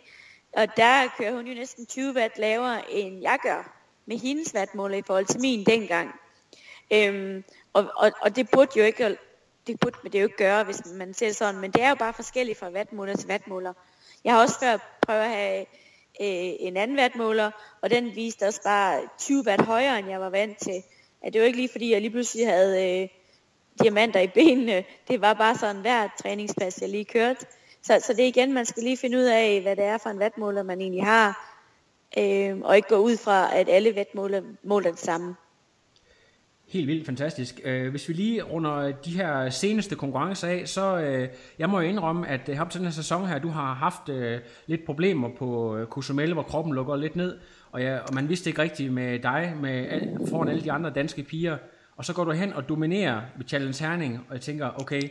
Og 0.52 0.66
der 0.76 1.08
kører 1.18 1.32
hun 1.32 1.46
jo 1.46 1.54
næsten 1.54 1.86
20 1.86 2.14
watt 2.16 2.38
lavere, 2.38 2.92
end 2.92 3.22
jeg 3.22 3.38
gør 3.42 3.72
med 4.06 4.18
hendes 4.18 4.54
wattmåler 4.54 4.96
i 4.96 5.02
forhold 5.06 5.26
til 5.26 5.40
min 5.40 5.64
dengang. 5.64 6.10
Øhm, 6.92 7.44
og, 7.72 7.90
og, 7.96 8.12
og 8.22 8.36
det 8.36 8.50
burde 8.50 8.78
jo 8.78 8.84
ikke, 8.84 9.16
det 9.66 9.80
burde 9.80 9.96
det 10.04 10.20
jo 10.20 10.24
ikke 10.24 10.36
gøre, 10.36 10.64
hvis 10.64 10.82
man 10.94 11.14
ser 11.14 11.32
sådan, 11.32 11.60
men 11.60 11.70
det 11.70 11.82
er 11.82 11.88
jo 11.88 11.94
bare 11.94 12.12
forskelligt 12.12 12.58
fra 12.58 12.70
wattmåler 12.70 13.16
til 13.16 13.28
wattmåler. 13.28 13.72
Jeg 14.24 14.32
har 14.32 14.40
også 14.40 14.60
før 14.60 14.98
prøvet 15.06 15.20
at 15.20 15.30
have 15.30 15.60
øh, 16.20 16.54
en 16.58 16.76
anden 16.76 16.98
wattmåler, 16.98 17.50
og 17.82 17.90
den 17.90 18.14
viste 18.14 18.46
også 18.46 18.62
bare 18.62 19.02
20 19.18 19.44
watt 19.46 19.62
højere, 19.62 19.98
end 19.98 20.08
jeg 20.08 20.20
var 20.20 20.30
vant 20.30 20.58
til. 20.58 20.82
At 21.22 21.32
det 21.32 21.40
var 21.40 21.46
ikke 21.46 21.58
lige 21.58 21.68
fordi, 21.72 21.92
jeg 21.92 22.00
lige 22.00 22.10
pludselig 22.10 22.46
havde 22.46 23.00
øh, 23.02 23.08
diamanter 23.82 24.20
i 24.20 24.28
benene. 24.28 24.84
Det 25.08 25.20
var 25.20 25.34
bare 25.34 25.54
sådan 25.54 25.80
hver 25.80 26.08
træningspas, 26.22 26.80
jeg 26.80 26.88
lige 26.88 27.04
kørte. 27.04 27.46
Så, 27.82 28.00
så 28.06 28.12
det 28.12 28.24
er 28.24 28.28
igen, 28.28 28.52
man 28.52 28.66
skal 28.66 28.82
lige 28.82 28.96
finde 28.96 29.18
ud 29.18 29.22
af, 29.22 29.60
hvad 29.62 29.76
det 29.76 29.84
er 29.84 29.98
for 29.98 30.10
en 30.10 30.18
vatmåler, 30.18 30.62
man 30.62 30.80
egentlig 30.80 31.04
har. 31.04 31.56
Øh, 32.18 32.58
og 32.62 32.76
ikke 32.76 32.88
gå 32.88 32.96
ud 32.96 33.16
fra, 33.16 33.56
at 33.56 33.68
alle 33.68 33.96
vatmåler 33.96 34.42
måler 34.62 34.90
det 34.90 35.00
samme. 35.00 35.36
Helt 36.70 36.86
vildt 36.86 37.06
fantastisk. 37.06 37.60
Øh, 37.64 37.90
hvis 37.90 38.08
vi 38.08 38.14
lige 38.14 38.42
runder 38.42 38.92
de 38.92 39.10
her 39.10 39.50
seneste 39.50 39.96
konkurrencer 39.96 40.48
af, 40.48 40.68
så 40.68 40.98
øh, 40.98 41.28
jeg 41.58 41.70
må 41.70 41.80
jo 41.80 41.88
indrømme, 41.88 42.28
at 42.28 42.48
øh, 42.48 42.60
op 42.60 42.70
til 42.70 42.80
den 42.80 42.86
her 42.86 42.92
sæson 42.92 43.26
her, 43.26 43.38
du 43.38 43.48
har 43.48 43.74
haft 43.74 44.08
øh, 44.08 44.40
lidt 44.66 44.84
problemer 44.84 45.28
på 45.28 45.36
Kusumel, 45.36 45.86
Cozumel, 45.86 46.32
hvor 46.32 46.42
kroppen 46.42 46.74
lukker 46.74 46.96
lidt 46.96 47.16
ned, 47.16 47.38
og, 47.72 47.82
ja, 47.82 47.98
og 47.98 48.14
man 48.14 48.28
vidste 48.28 48.50
ikke 48.50 48.62
rigtigt 48.62 48.92
med 48.92 49.18
dig, 49.18 49.54
med, 49.60 50.00
foran 50.28 50.48
alle 50.48 50.62
de 50.62 50.72
andre 50.72 50.90
danske 50.90 51.22
piger, 51.22 51.56
og 51.96 52.04
så 52.04 52.14
går 52.14 52.24
du 52.24 52.30
hen 52.30 52.52
og 52.52 52.68
dominerer 52.68 53.20
ved 53.36 53.46
Challenge 53.46 53.84
Herning, 53.84 54.20
og 54.28 54.34
jeg 54.34 54.40
tænker, 54.40 54.80
okay, 54.80 55.02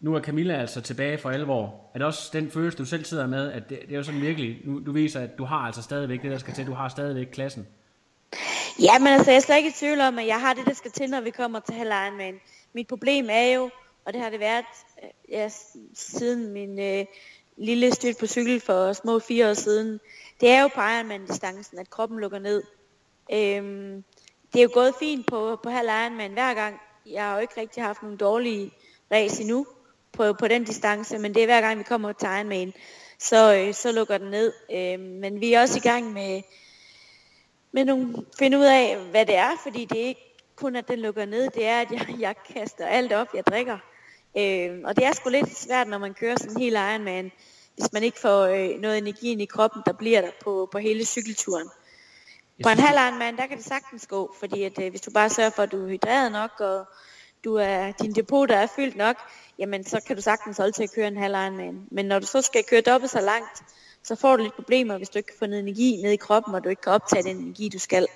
nu 0.00 0.14
er 0.14 0.20
Camilla 0.20 0.54
altså 0.54 0.80
tilbage 0.80 1.18
for 1.18 1.30
alvor. 1.30 1.90
Er 1.94 1.98
det 1.98 2.06
også 2.06 2.30
den 2.32 2.50
følelse, 2.50 2.78
du 2.78 2.84
selv 2.84 3.04
sidder 3.04 3.26
med, 3.26 3.52
at 3.52 3.70
det, 3.70 3.78
det 3.82 3.92
er 3.92 3.96
jo 3.96 4.02
sådan 4.02 4.20
virkelig, 4.20 4.58
nu, 4.64 4.82
du 4.86 4.92
viser, 4.92 5.20
at 5.20 5.38
du 5.38 5.44
har 5.44 5.58
altså 5.58 5.82
stadigvæk 5.82 6.22
det, 6.22 6.30
der 6.30 6.38
skal 6.38 6.54
til, 6.54 6.66
du 6.66 6.74
har 6.74 6.88
stadigvæk 6.88 7.26
klassen? 7.32 7.66
Ja, 8.80 8.98
men 8.98 9.08
altså, 9.08 9.30
jeg 9.30 9.36
er 9.36 9.40
slet 9.40 9.56
ikke 9.56 9.68
i 9.68 9.72
tvivl 9.72 10.00
om, 10.00 10.18
at 10.18 10.26
jeg 10.26 10.40
har 10.40 10.54
det, 10.54 10.66
der 10.66 10.74
skal 10.74 10.90
til, 10.90 11.10
når 11.10 11.20
vi 11.20 11.30
kommer 11.30 11.60
til 11.60 11.74
Hell 11.74 11.90
Ironman. 11.90 12.40
Mit 12.72 12.86
problem 12.86 13.28
er 13.30 13.54
jo, 13.54 13.70
og 14.04 14.12
det 14.12 14.20
har 14.20 14.30
det 14.30 14.40
været 14.40 14.64
øh, 15.02 15.10
ja, 15.28 15.50
siden 15.94 16.52
min 16.52 16.78
øh, 16.78 17.06
lille 17.56 17.94
styrt 17.94 18.16
på 18.20 18.26
cykel 18.26 18.60
for 18.60 18.92
små 18.92 19.18
fire 19.18 19.50
år 19.50 19.54
siden, 19.54 20.00
det 20.40 20.50
er 20.50 20.62
jo 20.62 20.68
på 20.68 20.80
Ironman-distancen, 20.80 21.78
at 21.78 21.90
kroppen 21.90 22.20
lukker 22.20 22.38
ned. 22.38 22.62
Øhm, 23.32 24.04
det 24.52 24.58
er 24.58 24.62
jo 24.62 24.70
gået 24.72 24.94
fint 24.98 25.26
på, 25.26 25.58
på 25.62 25.70
halv 25.70 25.88
Ironman 25.88 26.32
hver 26.32 26.54
gang. 26.54 26.80
Jeg 27.06 27.24
har 27.24 27.34
jo 27.34 27.40
ikke 27.40 27.60
rigtig 27.60 27.82
haft 27.82 28.02
nogle 28.02 28.18
dårlige 28.18 28.70
race 29.12 29.42
endnu 29.42 29.66
på, 30.12 30.32
på 30.32 30.48
den 30.48 30.64
distance, 30.64 31.18
men 31.18 31.34
det 31.34 31.42
er 31.42 31.46
hver 31.46 31.60
gang, 31.60 31.78
vi 31.78 31.84
kommer 31.84 32.12
til 32.12 32.28
Ironman, 32.28 32.72
så, 33.18 33.54
øh, 33.54 33.74
så 33.74 33.92
lukker 33.92 34.18
den 34.18 34.30
ned. 34.30 34.52
Øh, 34.72 35.00
men 35.00 35.40
vi 35.40 35.52
er 35.52 35.60
også 35.60 35.78
i 35.78 35.88
gang 35.88 36.12
med, 36.12 36.42
med 37.74 37.84
nogle, 37.84 38.14
finde 38.38 38.58
ud 38.58 38.64
af, 38.64 38.96
hvad 39.10 39.26
det 39.26 39.36
er, 39.36 39.50
fordi 39.62 39.84
det 39.84 40.02
er 40.02 40.06
ikke 40.06 40.36
kun, 40.56 40.76
at 40.76 40.88
den 40.88 40.98
lukker 40.98 41.24
ned, 41.24 41.50
det 41.50 41.66
er, 41.66 41.80
at 41.80 41.90
jeg, 41.90 42.16
jeg 42.26 42.34
kaster 42.54 42.86
alt 42.86 43.12
op, 43.12 43.28
jeg 43.34 43.46
drikker. 43.46 43.78
Øh, 44.38 44.80
og 44.84 44.96
det 44.96 45.04
er 45.04 45.12
sgu 45.12 45.30
lidt 45.30 45.56
svært, 45.56 45.88
når 45.88 45.98
man 45.98 46.14
kører 46.14 46.36
sådan 46.38 46.56
en 46.56 46.60
hel 46.60 46.72
Ironman, 46.72 47.32
hvis 47.74 47.92
man 47.92 48.02
ikke 48.02 48.20
får 48.20 48.42
øh, 48.42 48.80
noget 48.80 48.98
energi 48.98 49.32
ind 49.32 49.42
i 49.42 49.44
kroppen, 49.44 49.82
der 49.86 49.92
bliver 49.92 50.20
der 50.20 50.30
på, 50.44 50.68
på 50.72 50.78
hele 50.78 51.04
cykelturen. 51.04 51.68
På 52.62 52.68
en 52.68 52.78
halv 52.78 52.98
Ironman, 52.98 53.36
der 53.36 53.46
kan 53.46 53.56
det 53.56 53.66
sagtens 53.66 54.06
gå, 54.06 54.34
fordi 54.40 54.62
at, 54.62 54.78
øh, 54.82 54.90
hvis 54.90 55.00
du 55.00 55.10
bare 55.10 55.30
sørger 55.30 55.50
for, 55.50 55.62
at 55.62 55.72
du 55.72 55.84
er 55.84 55.88
hydreret 55.88 56.32
nok, 56.32 56.60
og 56.60 56.84
du 57.44 57.54
er, 57.54 57.92
din 57.92 58.12
depot 58.12 58.48
der 58.48 58.56
er 58.56 58.66
fyldt 58.76 58.96
nok, 58.96 59.16
jamen 59.58 59.84
så 59.84 60.00
kan 60.06 60.16
du 60.16 60.22
sagtens 60.22 60.56
holde 60.56 60.72
til 60.72 60.82
at 60.82 60.92
køre 60.94 61.08
en 61.08 61.16
halv 61.16 61.34
Ironman. 61.34 61.86
Men 61.90 62.06
når 62.06 62.18
du 62.18 62.26
så 62.26 62.42
skal 62.42 62.64
køre 62.64 62.80
dobbelt 62.80 63.12
så 63.12 63.20
langt, 63.20 63.62
så 64.04 64.16
får 64.16 64.36
du 64.36 64.42
lidt 64.42 64.54
problemer, 64.54 64.96
hvis 64.96 65.08
du 65.08 65.18
ikke 65.18 65.26
kan 65.26 65.36
få 65.38 65.46
noget 65.46 65.62
energi 65.62 66.00
ned 66.02 66.10
i 66.10 66.16
kroppen, 66.16 66.54
og 66.54 66.64
du 66.64 66.68
ikke 66.68 66.82
kan 66.82 66.92
optage 66.92 67.22
den 67.22 67.36
energi, 67.36 67.68
du 67.68 67.78
skal. 67.78 68.06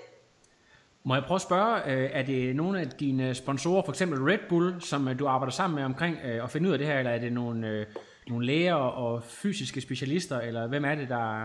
Må 1.04 1.14
jeg 1.14 1.25
prøve 1.25 1.37
at 1.37 1.42
spørge, 1.42 1.92
øh, 1.92 2.11
er 2.12 2.23
det 2.23 2.57
nogle 2.57 2.80
af 2.80 2.90
dine 2.90 3.35
sponsorer, 3.35 3.83
for 3.83 3.92
eksempel 3.92 4.18
Red 4.18 4.38
Bull, 4.49 4.83
som 4.83 5.09
øh, 5.09 5.18
du 5.18 5.26
arbejder 5.26 5.52
sammen 5.52 5.75
med 5.75 5.85
omkring 5.85 6.16
øh, 6.25 6.45
at 6.45 6.50
finde 6.50 6.68
ud 6.68 6.73
af 6.73 6.78
det 6.78 6.87
her, 6.87 6.99
eller 6.99 7.11
er 7.11 7.18
det 7.18 7.33
nogle, 7.33 7.87
nogle 8.28 8.47
læger 8.47 8.75
og 8.75 9.23
fysiske 9.23 9.80
specialister, 9.80 10.40
eller 10.40 10.66
hvem 10.66 10.85
er 10.85 10.95
det, 10.95 11.09
der... 11.09 11.45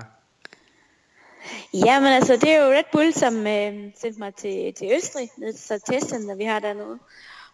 Ja, 1.73 1.99
men 1.99 2.07
altså, 2.07 2.33
det 2.33 2.51
er 2.51 2.65
jo 2.65 2.71
Red 2.71 2.83
Bull, 2.91 3.13
som 3.13 3.47
øh, 3.47 3.91
sendte 3.95 4.19
mig 4.19 4.35
til, 4.35 4.73
til 4.73 4.91
Østrig, 4.95 5.29
ned 5.37 5.53
til 5.53 5.81
testcenter, 5.81 6.35
vi 6.35 6.43
har 6.43 6.59
dernede, 6.59 6.99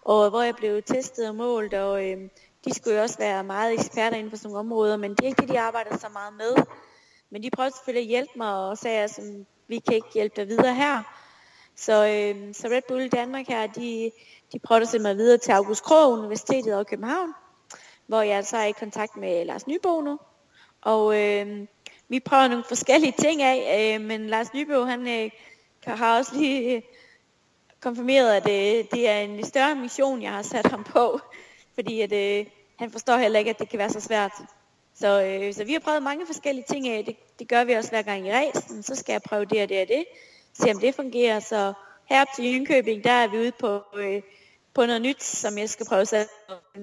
og 0.02 0.30
hvor 0.30 0.42
jeg 0.42 0.56
blev 0.56 0.82
testet 0.84 1.30
og 1.30 1.36
målt, 1.36 1.74
og 1.74 2.10
øh, 2.10 2.18
de 2.66 2.74
skulle 2.74 2.98
jo 2.98 3.02
også 3.02 3.18
være 3.18 3.44
meget 3.44 3.74
eksperter 3.74 4.18
inden 4.18 4.30
for 4.30 4.38
sådan 4.38 4.52
nogle 4.52 4.60
områder, 4.60 4.98
men 4.98 5.12
det 5.12 5.20
er 5.20 5.28
ikke 5.28 5.42
det, 5.42 5.50
de 5.50 5.60
arbejder 5.60 5.98
så 5.98 6.10
meget 6.10 6.34
med. 6.34 6.66
Men 7.30 7.44
de 7.44 7.50
prøvede 7.50 7.76
selvfølgelig 7.76 8.02
at 8.02 8.10
hjælpe 8.10 8.32
mig 8.36 8.54
og 8.54 8.78
sagde, 8.78 9.04
at 9.04 9.20
vi 9.68 9.80
kan 9.80 9.94
ikke 9.96 10.14
hjælpe 10.14 10.36
dig 10.36 10.48
videre 10.48 10.76
her. 10.76 11.04
Så, 11.76 11.94
øh, 11.94 12.54
så 12.54 12.68
Red 12.68 12.82
Bull 12.88 13.10
Danmark 13.10 13.48
her, 13.48 13.68
de, 13.68 14.12
de 14.54 14.60
prøvede 14.60 14.82
at 14.82 14.90
sende 14.90 15.04
mig 15.04 15.18
videre 15.18 15.38
til 15.38 15.52
August 15.52 15.84
Krog 15.84 16.12
Universitetet 16.12 16.76
og 16.76 16.88
København, 16.88 17.34
hvor 18.08 18.22
jeg 18.22 18.46
så 18.46 18.58
er 18.58 18.66
i 18.66 18.72
kontakt 18.72 19.18
med 19.18 19.46
Lars 19.46 19.68
Nybo 19.68 20.02
nu. 20.02 20.20
Og 20.82 21.22
øh, 21.22 21.68
vi 22.08 22.20
prøver 22.20 22.48
nogle 22.48 22.64
forskellige 22.64 23.14
ting 23.20 23.42
af, 23.42 23.96
øh, 23.96 24.02
men 24.02 24.28
Lars 24.28 24.54
Nybo, 24.54 24.84
han 24.84 25.08
øh, 25.08 25.32
har 25.86 26.18
også 26.18 26.36
lige 26.36 26.84
konfirmeret, 27.82 28.34
at 28.34 28.46
øh, 28.46 28.86
det 28.92 29.10
er 29.10 29.20
en 29.20 29.46
større 29.46 29.76
mission, 29.76 30.22
jeg 30.22 30.32
har 30.32 30.42
sat 30.42 30.68
ham 30.68 30.84
på, 30.84 31.20
fordi 31.80 32.02
at, 32.02 32.14
øh, 32.14 32.46
han 32.80 32.92
forstår 32.92 33.18
heller 33.18 33.40
ikke, 33.40 33.50
at 33.50 33.60
det 33.60 33.70
kan 33.70 33.80
være 33.80 33.90
så 33.90 34.02
svært. 34.02 34.32
Så, 34.96 35.24
øh, 35.24 35.54
så 35.54 35.64
vi 35.64 35.74
har 35.74 35.80
prøvet 35.80 36.04
mange 36.04 36.26
forskellige 36.26 36.66
ting 36.70 36.88
af, 36.88 37.06
det, 37.06 37.16
det 37.40 37.48
gør 37.48 37.64
vi 37.64 37.74
også 37.74 37.90
hver 37.90 38.02
gang 38.02 38.28
i 38.28 38.32
rejsen, 38.32 38.84
så 38.84 38.96
skal 38.96 39.14
jeg 39.14 39.22
prøve 39.22 39.46
det 39.46 39.64
og 39.64 39.70
det 39.70 39.82
og 39.82 39.88
det 39.88 40.06
se 40.54 40.72
om 40.72 40.80
det 40.80 40.96
fungerer. 40.96 41.40
Så 41.40 41.74
her 42.10 42.26
til 42.36 42.46
Jynkøbing, 42.46 43.04
der 43.04 43.12
er 43.12 43.28
vi 43.28 43.38
ude 43.38 43.52
på, 43.60 43.84
øh, 43.98 44.22
på 44.74 44.86
noget 44.86 45.02
nyt, 45.02 45.24
som 45.24 45.58
jeg 45.58 45.70
skal 45.70 45.86
prøve 45.86 46.02
at 46.02 46.28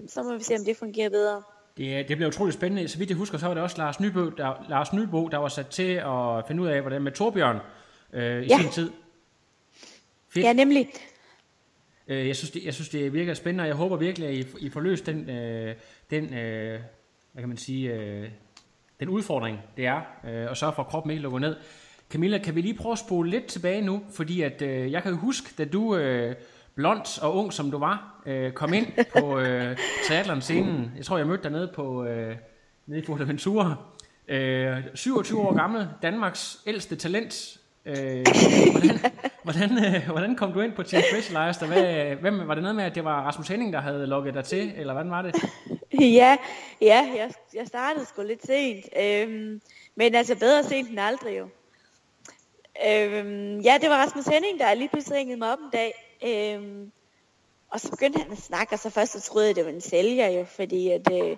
Så 0.08 0.22
må 0.22 0.36
vi 0.36 0.42
se, 0.42 0.54
om 0.54 0.64
det 0.64 0.76
fungerer 0.76 1.10
bedre. 1.10 1.42
Det, 1.76 2.08
det 2.08 2.16
bliver 2.16 2.28
utroligt 2.28 2.56
spændende. 2.56 2.88
Så 2.88 2.98
vidt 2.98 3.10
jeg 3.10 3.16
husker, 3.18 3.38
så 3.38 3.46
var 3.46 3.54
det 3.54 3.62
også 3.62 3.78
Lars 3.78 4.00
Nybo, 4.00 4.28
der, 4.28 4.66
Lars 4.68 4.92
Nybo, 4.92 5.28
der 5.28 5.38
var 5.38 5.48
sat 5.48 5.66
til 5.66 5.92
at 5.92 6.46
finde 6.46 6.62
ud 6.62 6.68
af, 6.68 6.80
hvordan 6.80 7.02
med 7.02 7.12
Torbjørn 7.12 7.58
øh, 8.12 8.42
i 8.42 8.46
ja. 8.46 8.58
sin 8.58 8.70
tid. 8.70 8.90
Fedt. 10.28 10.44
Ja, 10.46 10.52
nemlig. 10.52 10.88
Øh, 12.08 12.26
jeg, 12.26 12.36
synes, 12.36 12.50
det, 12.50 12.64
jeg 12.64 12.74
synes, 12.74 12.88
det 12.88 13.12
virker 13.12 13.34
spændende, 13.34 13.62
og 13.62 13.68
jeg 13.68 13.76
håber 13.76 13.96
virkelig, 13.96 14.28
at 14.28 14.34
I, 14.34 14.44
I 14.66 14.70
får 14.70 14.80
løst 14.80 15.06
den, 15.06 15.30
øh, 15.30 15.74
den 16.10 16.34
øh, 16.34 16.80
hvad 17.32 17.42
kan 17.42 17.48
man 17.48 17.56
sige, 17.56 17.92
øh, 17.94 18.28
den 19.00 19.08
udfordring, 19.08 19.58
det 19.76 19.86
er, 19.86 20.00
øh, 20.28 20.50
og 20.50 20.56
sørge 20.56 20.72
for, 20.72 20.82
at 20.82 20.88
kroppen 20.88 21.10
ikke 21.10 21.22
lukker 21.22 21.38
ned. 21.38 21.56
Camilla, 22.10 22.38
kan 22.38 22.54
vi 22.54 22.60
lige 22.60 22.74
prøve 22.74 22.92
at 22.92 22.98
spole 22.98 23.30
lidt 23.30 23.46
tilbage 23.46 23.82
nu? 23.82 24.02
Fordi 24.10 24.42
at, 24.42 24.62
øh, 24.62 24.92
jeg 24.92 25.02
kan 25.02 25.12
jo 25.12 25.18
huske, 25.18 25.54
da 25.58 25.64
du, 25.64 25.96
øh, 25.96 26.34
blond 26.74 27.22
og 27.22 27.36
ung 27.36 27.52
som 27.52 27.70
du 27.70 27.78
var, 27.78 28.22
øh, 28.26 28.52
kom 28.52 28.72
ind 28.74 28.86
på 29.12 29.38
øh, 29.40 29.76
triathlon-scenen. 30.08 30.92
Jeg 30.96 31.04
tror, 31.04 31.18
jeg 31.18 31.26
mødte 31.26 31.42
dig 31.42 31.52
nede, 31.52 31.70
på, 31.74 32.04
øh, 32.04 32.36
nede 32.86 33.00
i 33.00 33.04
Fuerteventura. 33.04 33.76
Øh, 34.28 34.76
27 34.94 35.40
år 35.40 35.54
gammel, 35.54 35.88
Danmarks 36.02 36.62
ældste 36.66 36.96
talent. 36.96 37.58
Øh, 37.86 38.24
hvordan, 38.72 38.98
hvordan, 39.44 39.84
øh, 39.84 40.08
hvordan 40.10 40.36
kom 40.36 40.52
du 40.52 40.60
ind 40.60 40.72
på 40.72 40.82
Team 40.82 41.02
Specialized? 41.12 41.62
Og 41.62 41.68
hvad, 41.68 42.14
hvem, 42.14 42.48
var 42.48 42.54
det 42.54 42.62
noget 42.62 42.76
med, 42.76 42.84
at 42.84 42.94
det 42.94 43.04
var 43.04 43.22
Rasmus 43.22 43.48
Henning, 43.48 43.72
der 43.72 43.80
havde 43.80 44.06
lukket 44.06 44.34
dig 44.34 44.44
til, 44.44 44.72
eller 44.76 44.92
hvordan 44.92 45.10
var 45.10 45.22
det? 45.22 45.34
Ja, 46.00 46.36
ja 46.80 47.08
jeg, 47.16 47.32
jeg 47.54 47.66
startede 47.66 48.06
sgu 48.06 48.22
lidt 48.22 48.46
sent. 48.46 48.84
Øhm, 49.00 49.60
men 49.94 50.14
altså 50.14 50.36
bedre 50.38 50.64
sent 50.64 50.90
end 50.90 51.00
aldrig 51.00 51.38
jo. 51.38 51.48
Øhm, 52.86 53.60
ja, 53.60 53.78
det 53.80 53.90
var 53.90 53.96
Rasmus 53.96 54.24
Henning, 54.24 54.60
der 54.60 54.74
lige 54.74 54.88
pludselig 54.88 55.18
ringede 55.18 55.38
mig 55.38 55.52
op 55.52 55.58
en 55.58 55.70
dag. 55.72 56.16
Øhm, 56.26 56.92
og 57.70 57.80
så 57.80 57.90
begyndte 57.90 58.18
han 58.18 58.32
at 58.32 58.38
snakke, 58.38 58.74
og 58.74 58.78
så 58.78 58.90
først 58.90 59.12
så 59.12 59.20
troede 59.20 59.46
jeg, 59.46 59.56
det 59.56 59.64
var 59.64 59.70
en 59.70 59.80
sælger 59.80 60.28
jo, 60.28 60.44
fordi 60.44 60.90
at... 60.90 61.12
Øh, 61.12 61.36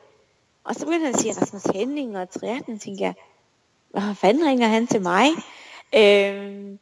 og 0.65 0.75
så 0.75 0.87
begyndte 0.87 1.05
han 1.05 1.15
at 1.15 1.21
sige 1.21 1.35
Rasmus 1.41 1.63
Henning 1.63 2.19
og 2.19 2.31
triatten, 2.31 2.79
tænkte 2.79 3.05
jeg, 3.05 3.15
hvad 3.91 4.15
fanden 4.15 4.47
ringer 4.47 4.69
han 4.69 4.87
til 4.87 5.03
mig? 5.03 5.27
Øhm, 5.95 6.79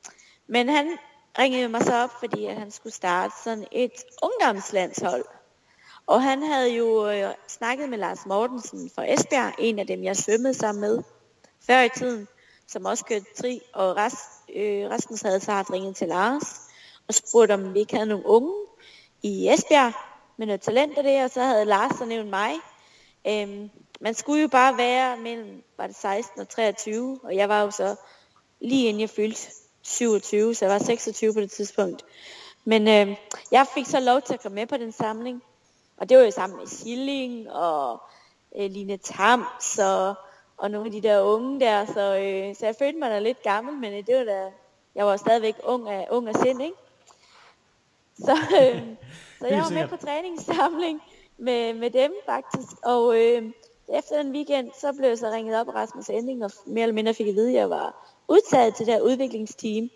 men 0.47 0.69
han 0.69 0.99
ringede 1.39 1.69
mig 1.69 1.83
så 1.83 1.95
op, 1.95 2.11
fordi 2.21 2.45
at 2.45 2.57
han 2.57 2.71
skulle 2.71 2.95
starte 2.95 3.35
sådan 3.45 3.67
et 3.73 3.93
ungdomslandshold. 4.23 5.25
Og 6.07 6.23
han 6.23 6.43
havde 6.43 6.69
jo 6.69 7.11
øh, 7.11 7.35
snakket 7.49 7.89
med 7.89 7.99
Lars 7.99 8.27
Mortensen 8.27 8.91
fra 8.95 9.13
Esbjerg, 9.13 9.55
en 9.59 9.79
af 9.79 9.87
dem, 9.87 10.05
jeg 10.05 10.17
svømmede 10.17 10.55
sammen 10.55 10.81
med 10.81 11.03
før 11.67 11.81
i 11.81 11.89
tiden, 11.89 12.29
som 12.67 12.85
også 12.85 13.05
kørte 13.05 13.25
tri, 13.37 13.61
og 13.73 13.97
rest, 13.97 14.19
øh, 14.57 14.91
Rasmus 14.91 15.21
havde 15.21 15.41
så 15.41 15.53
haft 15.53 15.71
ringet 15.71 15.97
til 15.97 16.09
Lars 16.09 16.61
og 17.09 17.15
spurgt, 17.15 17.51
om 17.51 17.75
vi 17.75 17.79
ikke 17.79 17.95
havde 17.95 18.09
nogle 18.09 18.27
unge 18.27 18.53
i 19.23 19.49
Esbjerg 19.49 19.93
med 20.37 20.47
noget 20.47 20.61
talent 20.61 20.99
og 20.99 21.05
det, 21.05 21.25
og 21.25 21.31
så 21.31 21.43
havde 21.43 21.65
Lars 21.65 21.99
så 21.99 22.05
nævnt 22.05 22.31
mig. 22.31 22.53
Øhm, 23.27 23.71
man 24.01 24.15
skulle 24.15 24.43
jo 24.43 24.49
bare 24.49 24.77
være 24.77 25.17
mellem, 25.17 25.63
var 25.77 25.87
det 25.87 25.97
16 25.97 26.41
og 26.41 26.49
23, 26.49 27.21
og 27.23 27.37
jeg 27.37 27.49
var 27.49 27.63
jo 27.63 27.71
så 27.71 27.97
lige 28.61 28.89
inden 28.89 29.01
jeg 29.01 29.11
fyldte 29.11 29.51
27, 29.83 30.55
så 30.55 30.65
jeg 30.65 30.73
var 30.73 30.79
26 30.79 31.35
på 31.35 31.41
det 31.41 31.51
tidspunkt. 31.51 32.05
Men 32.65 32.89
øh, 32.89 33.17
jeg 33.53 33.67
fik 33.75 33.87
så 33.87 34.01
lov 34.01 34.23
til 34.23 34.35
at 34.35 34.43
komme 34.43 34.55
med 34.55 34.67
på 34.67 34.77
den 34.77 34.93
samling, 34.93 35.43
og 35.97 36.09
det 36.09 36.17
var 36.17 36.25
jo 36.25 36.31
sammen 36.31 36.59
med 36.59 36.67
Schilling 36.67 37.53
og 37.53 38.01
øh, 38.57 38.71
Line 38.71 38.97
Tams 38.97 39.79
og 39.79 40.15
og 40.57 40.71
nogle 40.71 40.87
af 40.87 40.93
de 40.93 41.09
der 41.09 41.21
unge 41.21 41.61
der, 41.61 41.87
så, 41.87 42.19
øh, 42.19 42.57
så 42.57 42.67
jeg 42.67 42.75
følte 42.79 42.99
mig 42.99 43.11
da 43.11 43.19
lidt 43.19 43.43
gammel, 43.43 43.75
men 43.75 43.93
øh, 43.93 44.07
det 44.07 44.17
var 44.17 44.25
da, 44.25 44.51
jeg 44.95 45.07
var 45.07 45.17
stadigvæk 45.17 45.55
ung 45.65 45.89
af, 45.89 46.07
ung 46.11 46.29
af 46.29 46.35
sind, 46.35 46.63
ikke? 46.63 46.77
Så, 48.19 48.33
øh, 48.61 48.83
så 49.39 49.47
jeg 49.47 49.59
var 49.59 49.71
med 49.71 49.89
på 49.89 49.97
træningssamling 49.97 51.03
med, 51.39 51.75
med 51.75 51.91
dem 51.91 52.13
faktisk, 52.27 52.73
og 52.85 53.21
øh, 53.21 53.43
efter 53.89 54.23
den 54.23 54.33
weekend, 54.33 54.71
så 54.81 54.93
blev 54.93 55.09
jeg 55.09 55.19
så 55.19 55.31
ringet 55.31 55.61
op 55.61 55.69
af 55.69 55.75
Rasmus 55.75 56.09
Ending, 56.09 56.45
og 56.45 56.51
mere 56.67 56.83
eller 56.83 56.95
mindre 56.95 57.15
fik 57.15 57.29
at 57.29 57.35
vide, 57.35 57.49
at 57.49 57.55
jeg 57.55 57.71
var 57.71 58.16
udtaget 58.29 58.75
til 58.75 58.87
det 58.87 58.95
her 58.95 59.01
udviklingsteam, 59.01 59.89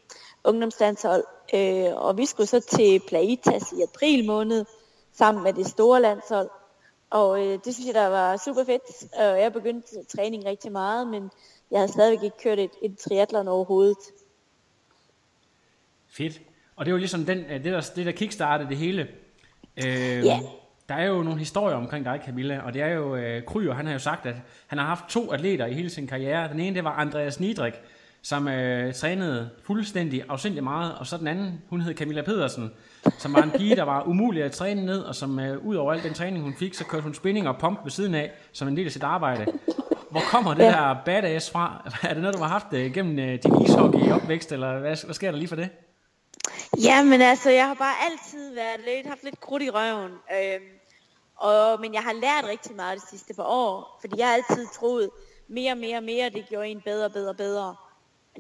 ungdomslandshold, 0.44 1.25
øh, 1.54 1.96
og 1.96 2.18
vi 2.18 2.26
skulle 2.26 2.46
så 2.46 2.60
til 2.60 3.00
Plaitas 3.08 3.72
i 3.72 3.82
april 3.82 4.26
måned, 4.26 4.64
sammen 5.12 5.44
med 5.44 5.52
det 5.52 5.66
store 5.66 6.00
landshold, 6.00 6.50
og 7.10 7.46
øh, 7.46 7.58
det 7.64 7.75
synes 7.75 7.87
jeg, 7.87 7.94
der 7.94 8.06
var 8.06 8.37
super 8.37 8.64
fedt. 8.64 9.12
Og 9.18 9.40
jeg 9.40 9.52
begyndte 9.52 10.04
træning 10.04 10.44
rigtig 10.44 10.72
meget, 10.72 11.06
men 11.06 11.30
jeg 11.70 11.78
havde 11.78 11.92
stadigvæk 11.92 12.25
ikke 12.25 12.37
kørt 12.42 12.58
et, 12.58 12.70
et 12.82 12.99
triathlon 12.99 13.49
overhovedet. 13.49 13.99
Fedt. 16.08 16.40
Og 16.76 16.87
det 16.87 16.92
var 16.92 16.99
ligesom 16.99 17.25
den, 17.25 17.38
øh, 17.38 17.64
det, 17.64 17.72
der, 17.72 17.90
det 17.96 18.06
der 18.06 18.12
kickstartede 18.12 18.68
det 18.68 18.76
hele. 18.76 19.08
Øh, 19.76 20.25
yeah. 20.25 20.40
Der 20.88 20.94
er 20.96 21.04
jo 21.04 21.22
nogle 21.22 21.38
historier 21.38 21.76
omkring 21.76 22.04
dig, 22.04 22.20
Camilla, 22.26 22.60
og 22.60 22.75
det 22.75 22.82
er 22.82 22.88
jo, 22.88 23.16
øh, 23.16 23.44
Kryer, 23.44 23.72
han 23.72 23.87
har 23.87 23.92
jo 23.92 23.99
sagt, 23.99 24.26
at 24.26 24.37
han 24.66 24.78
har 24.78 24.87
haft 24.87 25.04
to 25.08 25.32
atleter 25.32 25.66
i 25.66 25.75
hele 25.75 25.90
sin 25.90 26.06
karriere. 26.06 26.49
Den 26.49 26.60
ene, 26.60 26.76
det 26.76 26.84
var 26.84 26.92
Andreas 26.92 27.40
Nidrik, 27.40 27.75
som 28.23 28.49
øh, 28.49 28.95
trænede 28.95 29.50
fuldstændig 29.67 30.25
afsindig 30.29 30.65
meget, 30.65 30.95
og 30.99 31.07
så 31.07 31.17
den 31.17 31.27
anden, 31.27 31.62
hun 31.71 31.81
hed 31.81 31.95
Camilla 31.95 32.23
Pedersen, 32.23 32.71
som 33.19 33.35
var 33.35 33.43
en 33.43 33.50
pige, 33.50 33.77
der 33.77 33.83
var 33.83 34.09
umulig 34.09 34.43
at 34.43 34.53
træne 34.53 34.87
ned, 34.87 35.00
og 35.00 35.15
som 35.15 35.39
øh, 35.39 35.67
ud 35.67 35.75
over 35.75 35.93
al 35.93 36.03
den 36.03 36.15
træning, 36.15 36.45
hun 36.45 36.55
fik, 36.59 36.75
så 36.75 36.85
kørte 36.85 37.03
hun 37.03 37.15
spinning 37.15 37.49
og 37.49 37.59
pump 37.59 37.85
ved 37.85 37.91
siden 37.91 38.15
af, 38.15 38.33
som 38.53 38.69
en 38.69 38.77
del 38.77 38.87
af 38.87 38.93
sit 38.93 39.03
arbejde. 39.03 39.47
Hvor 40.11 40.21
kommer 40.21 40.55
det 40.55 40.65
ja. 40.65 40.71
der 40.71 40.97
badass 41.05 41.50
fra? 41.50 41.91
Er 42.09 42.15
det 42.15 42.23
noget, 42.23 42.37
du 42.37 42.43
har 42.43 42.49
haft 42.49 42.73
øh, 42.73 42.95
gennem 42.95 43.19
øh, 43.19 43.39
din 43.43 43.62
ishockey 43.62 44.12
opvækst, 44.12 44.53
eller 44.53 44.79
hvad, 44.79 45.05
hvad 45.05 45.15
sker 45.15 45.31
der 45.31 45.39
lige 45.39 45.49
for 45.49 45.57
det? 45.57 45.69
Ja, 46.85 47.03
men 47.03 47.21
altså, 47.23 47.50
jeg 47.50 47.67
har 47.67 47.75
bare 47.75 47.95
altid 48.11 48.55
været 48.55 48.81
lidt, 48.87 49.07
haft 49.07 49.25
lidt 49.25 49.41
krudt 49.41 49.62
i 49.62 49.71
røven. 49.71 50.12
Øhm, 50.12 50.65
og, 51.37 51.81
men 51.81 51.95
jeg 51.95 52.03
har 52.03 52.12
lært 52.12 52.45
rigtig 52.49 52.77
meget 52.77 53.00
de 53.00 53.07
sidste 53.11 53.35
par 53.35 53.43
år, 53.47 53.99
fordi 54.00 54.19
jeg 54.19 54.27
har 54.27 54.35
altid 54.35 54.67
troet, 54.75 55.11
mere 55.49 55.73
og 55.73 55.79
mere 55.79 55.97
og 55.97 56.03
mere, 56.03 56.31
det 56.31 56.49
gjorde 56.49 56.69
en 56.69 56.81
bedre, 56.81 57.11
bedre, 57.11 57.35
bedre. 57.35 57.77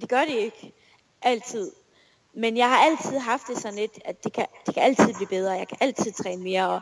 Det 0.00 0.08
gør 0.08 0.24
det 0.24 0.34
ikke. 0.34 0.72
Altid. 1.22 1.72
Men 2.34 2.56
jeg 2.56 2.68
har 2.68 2.76
altid 2.76 3.18
haft 3.18 3.42
det 3.48 3.58
sådan 3.58 3.78
lidt, 3.78 3.98
at 4.04 4.24
det 4.24 4.32
kan, 4.32 4.46
det 4.66 4.74
kan 4.74 4.82
altid 4.82 5.14
blive 5.14 5.28
bedre. 5.28 5.52
Jeg 5.52 5.68
kan 5.68 5.78
altid 5.80 6.12
træne 6.12 6.42
mere, 6.42 6.68
og 6.68 6.80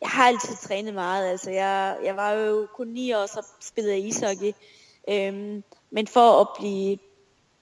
jeg 0.00 0.08
har 0.08 0.26
altid 0.26 0.56
trænet 0.56 0.94
meget. 0.94 1.30
Altså, 1.30 1.50
jeg, 1.50 1.96
jeg 2.04 2.16
var 2.16 2.32
jo 2.32 2.66
kun 2.76 2.86
ni 2.86 3.12
år, 3.12 3.26
så 3.26 3.46
spillede 3.60 3.94
jeg 3.94 4.04
ishockey. 4.04 4.52
Øhm, 5.08 5.62
men 5.90 6.06
for 6.06 6.40
at 6.40 6.48
blive 6.58 6.98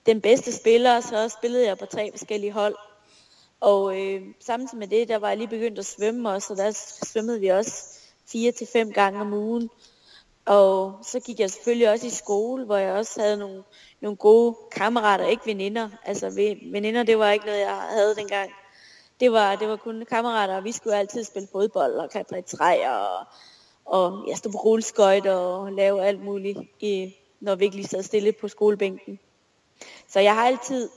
den 0.06 0.20
bedste 0.20 0.52
spiller, 0.52 1.00
så 1.00 1.28
spillede 1.28 1.66
jeg 1.66 1.78
på 1.78 1.86
tre 1.86 2.10
forskellige 2.10 2.52
hold. 2.52 2.76
Og 3.60 4.00
øh, 4.00 4.22
samtidig 4.40 4.78
med 4.78 4.88
det, 4.88 5.08
der 5.08 5.18
var 5.18 5.28
jeg 5.28 5.36
lige 5.36 5.48
begyndt 5.48 5.78
at 5.78 5.86
svømme 5.86 6.30
også, 6.30 6.52
og 6.52 6.56
der 6.56 6.70
svømmede 7.12 7.40
vi 7.40 7.48
også 7.48 8.00
fire 8.26 8.52
til 8.52 8.66
fem 8.72 8.92
gange 8.92 9.20
om 9.20 9.32
ugen. 9.32 9.70
Og 10.44 10.98
så 11.02 11.20
gik 11.20 11.40
jeg 11.40 11.50
selvfølgelig 11.50 11.90
også 11.90 12.06
i 12.06 12.10
skole, 12.10 12.64
hvor 12.64 12.76
jeg 12.76 12.92
også 12.92 13.20
havde 13.20 13.36
nogle, 13.36 13.62
nogle 14.00 14.16
gode 14.16 14.56
kammerater, 14.72 15.26
ikke 15.26 15.46
veninder. 15.46 15.88
Altså 16.04 16.30
veninder, 16.72 17.02
det 17.02 17.18
var 17.18 17.30
ikke 17.30 17.46
noget, 17.46 17.60
jeg 17.60 17.76
havde 17.76 18.14
dengang. 18.16 18.50
Det 19.20 19.32
var, 19.32 19.56
det 19.56 19.68
var 19.68 19.76
kun 19.76 20.04
kammerater, 20.08 20.56
og 20.56 20.64
vi 20.64 20.72
skulle 20.72 20.96
altid 20.96 21.24
spille 21.24 21.48
fodbold 21.52 21.92
og 21.92 22.10
klatre 22.10 22.38
i 22.38 22.42
træer 22.42 22.90
og, 22.90 23.24
og 23.84 24.24
jeg 24.28 24.36
stod 24.36 24.52
på 24.52 24.58
rulleskøjt 24.58 25.26
og 25.26 25.72
lave 25.72 26.04
alt 26.04 26.24
muligt, 26.24 26.58
i, 26.80 27.16
når 27.40 27.54
vi 27.54 27.64
ikke 27.64 27.76
lige 27.76 27.88
sad 27.88 28.02
stille 28.02 28.32
på 28.32 28.48
skolebænken. 28.48 29.18
Så 30.08 30.20
jeg 30.20 30.34
har 30.34 30.46
altid 30.46 30.90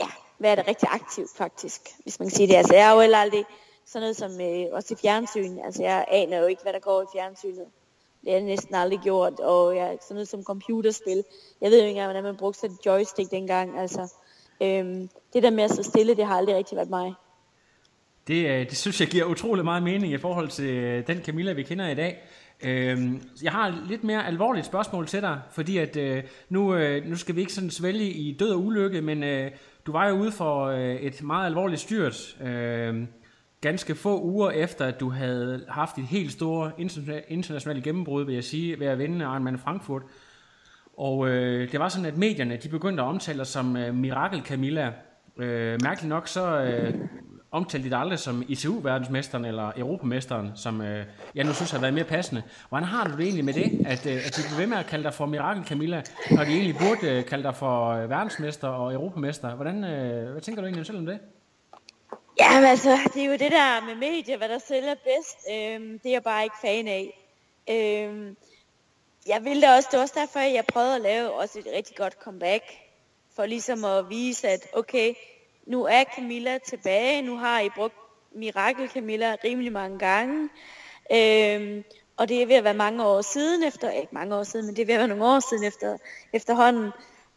ja, 0.00 0.08
været 0.38 0.68
rigtig 0.68 0.88
aktiv 0.92 1.28
faktisk, 1.36 1.80
hvis 2.02 2.18
man 2.18 2.28
kan 2.28 2.36
sige 2.36 2.48
det. 2.48 2.54
Altså 2.54 2.74
jeg 2.74 2.86
har 2.86 2.94
jo 2.94 3.00
heller 3.00 3.18
aldrig 3.18 3.44
sådan 3.86 4.02
noget 4.02 4.16
som 4.16 4.40
øh, 4.40 4.66
også 4.72 4.94
i 4.94 4.96
fjernsyn. 4.96 5.58
Altså 5.58 5.82
jeg 5.82 6.04
aner 6.08 6.38
jo 6.38 6.46
ikke, 6.46 6.62
hvad 6.62 6.72
der 6.72 6.78
går 6.78 7.02
i 7.02 7.06
fjernsynet. 7.12 7.66
Det 8.24 8.30
har 8.30 8.38
jeg 8.38 8.46
næsten 8.46 8.74
aldrig 8.74 9.00
gjort. 9.00 9.40
Og 9.40 9.74
ja, 9.74 9.96
sådan 10.00 10.14
noget 10.14 10.28
som 10.28 10.44
computerspil. 10.44 11.24
Jeg 11.60 11.70
ved 11.70 11.78
jo 11.78 11.84
ikke 11.84 11.90
engang, 11.90 12.06
hvordan 12.06 12.24
man 12.24 12.36
brugte 12.36 12.60
sådan 12.60 12.76
joystick 12.86 13.30
dengang. 13.30 13.78
Altså, 13.78 14.14
øhm, 14.62 15.08
det 15.32 15.42
der 15.42 15.50
med 15.50 15.64
at 15.64 15.70
sidde 15.70 15.88
stille, 15.88 16.14
det 16.14 16.26
har 16.26 16.36
aldrig 16.36 16.56
rigtig 16.56 16.76
været 16.76 16.90
mig. 16.90 17.14
Det, 18.26 18.46
øh, 18.46 18.68
det 18.70 18.76
synes 18.76 19.00
jeg 19.00 19.08
giver 19.08 19.24
utrolig 19.24 19.64
meget 19.64 19.82
mening 19.82 20.12
i 20.12 20.18
forhold 20.18 20.48
til 20.48 20.70
øh, 20.70 21.06
den 21.06 21.22
Camilla, 21.22 21.52
vi 21.52 21.62
kender 21.62 21.88
i 21.88 21.94
dag. 21.94 22.22
Øhm, 22.64 23.22
jeg 23.42 23.52
har 23.52 23.84
lidt 23.88 24.04
mere 24.04 24.26
alvorligt 24.26 24.66
spørgsmål 24.66 25.06
til 25.06 25.22
dig, 25.22 25.40
fordi 25.50 25.78
at 25.78 25.96
øh, 25.96 26.22
nu, 26.48 26.74
øh, 26.74 27.06
nu 27.06 27.16
skal 27.16 27.36
vi 27.36 27.40
ikke 27.40 27.52
sådan 27.52 27.70
svælge 27.70 28.10
i 28.10 28.36
død 28.36 28.50
og 28.50 28.64
ulykke, 28.64 29.02
men 29.02 29.50
du 29.86 29.92
var 29.92 30.08
jo 30.08 30.14
ude 30.14 30.32
for 30.32 30.70
et 31.00 31.22
meget 31.22 31.46
alvorligt 31.46 31.80
styrt, 31.80 32.36
Øh, 32.42 33.06
ganske 33.62 33.94
få 33.94 34.22
uger 34.22 34.50
efter, 34.50 34.86
at 34.86 35.00
du 35.00 35.10
havde 35.10 35.64
haft 35.68 35.98
et 35.98 36.04
helt 36.04 36.32
store 36.32 36.70
internationalt 37.28 37.84
gennembrud, 37.84 38.24
vil 38.24 38.34
jeg 38.34 38.44
sige, 38.44 38.80
ved 38.80 38.86
at 38.86 38.98
vinde 38.98 39.24
Ironman 39.24 39.58
Frankfurt. 39.58 40.02
Og 40.96 41.28
øh, 41.28 41.72
det 41.72 41.80
var 41.80 41.88
sådan, 41.88 42.06
at 42.06 42.16
medierne 42.16 42.56
de 42.56 42.68
begyndte 42.68 43.02
at 43.02 43.06
omtale 43.06 43.38
dig 43.38 43.46
som 43.46 43.76
øh, 43.76 43.94
Mirakel 43.94 44.42
Camilla. 44.42 44.92
Øh, 45.36 45.82
mærkeligt 45.82 46.08
nok 46.08 46.28
så 46.28 46.60
øh, 46.60 46.94
omtalte 47.50 47.86
de 47.86 47.90
dig 47.90 47.98
aldrig 47.98 48.18
som 48.18 48.42
ICU-verdensmesteren 48.48 49.44
eller 49.44 49.72
Europamesteren, 49.76 50.52
som 50.54 50.80
øh, 50.80 51.06
jeg 51.34 51.44
nu 51.44 51.52
synes 51.52 51.70
har 51.70 51.80
været 51.80 51.94
mere 51.94 52.04
passende. 52.04 52.42
Hvordan 52.68 52.88
har 52.88 53.08
du 53.08 53.16
det 53.16 53.20
egentlig 53.20 53.44
med 53.44 53.54
det, 53.54 53.86
at, 53.86 54.06
øh, 54.06 54.16
at 54.26 54.36
de 54.36 54.42
bliver 54.42 54.58
ved 54.58 54.66
med 54.66 54.76
at 54.76 54.86
kalde 54.86 55.04
dig 55.04 55.14
for 55.14 55.26
Mirakel 55.26 55.64
Camilla, 55.64 56.02
når 56.30 56.44
de 56.44 56.50
egentlig 56.50 56.76
burde 56.76 57.12
øh, 57.12 57.24
kalde 57.24 57.44
dig 57.44 57.54
for 57.54 57.88
øh, 57.88 58.10
verdensmester 58.10 58.68
og 58.68 58.92
europamester? 58.94 59.54
Hvordan, 59.54 59.84
øh, 59.84 60.30
hvad 60.30 60.40
tænker 60.40 60.62
du 60.62 60.66
egentlig 60.66 60.86
selv 60.86 60.98
om 60.98 61.06
det? 61.06 61.18
Ja, 62.38 62.60
altså, 62.66 62.98
det 63.14 63.22
er 63.22 63.26
jo 63.26 63.32
det 63.32 63.52
der 63.52 63.86
med 63.86 63.94
medier, 63.94 64.36
hvad 64.36 64.48
der 64.48 64.58
sælger 64.58 64.94
bedst. 64.94 65.36
Øhm, 65.50 65.98
det 65.98 66.06
er 66.06 66.12
jeg 66.12 66.22
bare 66.22 66.44
ikke 66.44 66.56
fan 66.60 66.88
af. 66.88 67.18
Øhm, 67.70 68.36
jeg 69.26 69.44
ville 69.44 69.62
da 69.62 69.76
også, 69.76 69.88
det 69.92 69.96
var 69.96 70.02
også 70.02 70.14
derfor, 70.20 70.38
at 70.38 70.52
jeg 70.52 70.64
prøvede 70.66 70.94
at 70.94 71.00
lave 71.00 71.32
også 71.32 71.58
et 71.58 71.66
rigtig 71.76 71.96
godt 71.96 72.12
comeback. 72.12 72.64
For 73.36 73.46
ligesom 73.46 73.84
at 73.84 74.08
vise, 74.08 74.48
at 74.48 74.66
okay, 74.72 75.14
nu 75.66 75.84
er 75.84 76.04
Camilla 76.16 76.58
tilbage. 76.58 77.22
Nu 77.22 77.36
har 77.36 77.60
I 77.60 77.68
brugt 77.68 77.94
Mirakel 78.34 78.88
Camilla 78.88 79.36
rimelig 79.44 79.72
mange 79.72 79.98
gange. 79.98 80.48
Øhm, 81.12 81.84
og 82.16 82.28
det 82.28 82.42
er 82.42 82.46
ved 82.46 82.56
at 82.56 82.64
være 82.64 82.74
mange 82.74 83.04
år 83.04 83.20
siden 83.20 83.62
efter, 83.64 83.90
ikke 83.90 84.14
mange 84.14 84.36
år 84.36 84.42
siden, 84.42 84.66
men 84.66 84.76
det 84.76 84.82
er 84.82 84.86
ved 84.86 84.94
at 84.94 84.98
være 84.98 85.08
nogle 85.08 85.24
år 85.26 85.40
siden 85.40 85.64
efter, 85.64 85.98
efterhånden. 86.32 86.90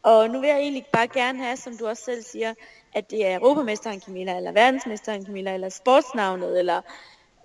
Og 0.04 0.30
nu 0.30 0.40
vil 0.40 0.48
jeg 0.48 0.60
egentlig 0.60 0.86
bare 0.94 1.08
gerne 1.08 1.44
have, 1.44 1.58
som 1.58 1.78
du 1.78 1.88
også 1.88 2.04
selv 2.04 2.24
siger, 2.24 2.54
at 2.96 3.12
det 3.12 3.26
er 3.26 3.40
Europamesteren 3.40 4.02
Camilla, 4.02 4.38
eller 4.38 4.52
verdensmesteren 4.52 5.26
Camilla, 5.26 5.54
eller 5.54 5.70
sportsnavnet, 5.70 6.60
eller 6.60 6.82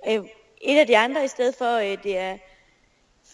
øh, 0.09 0.25
et 0.61 0.79
af 0.79 0.87
de 0.87 0.99
andre, 0.99 1.25
i 1.25 1.29
stedet 1.29 1.55
for, 1.55 1.77
øh, 1.77 2.03
det 2.03 2.19
er 2.19 2.39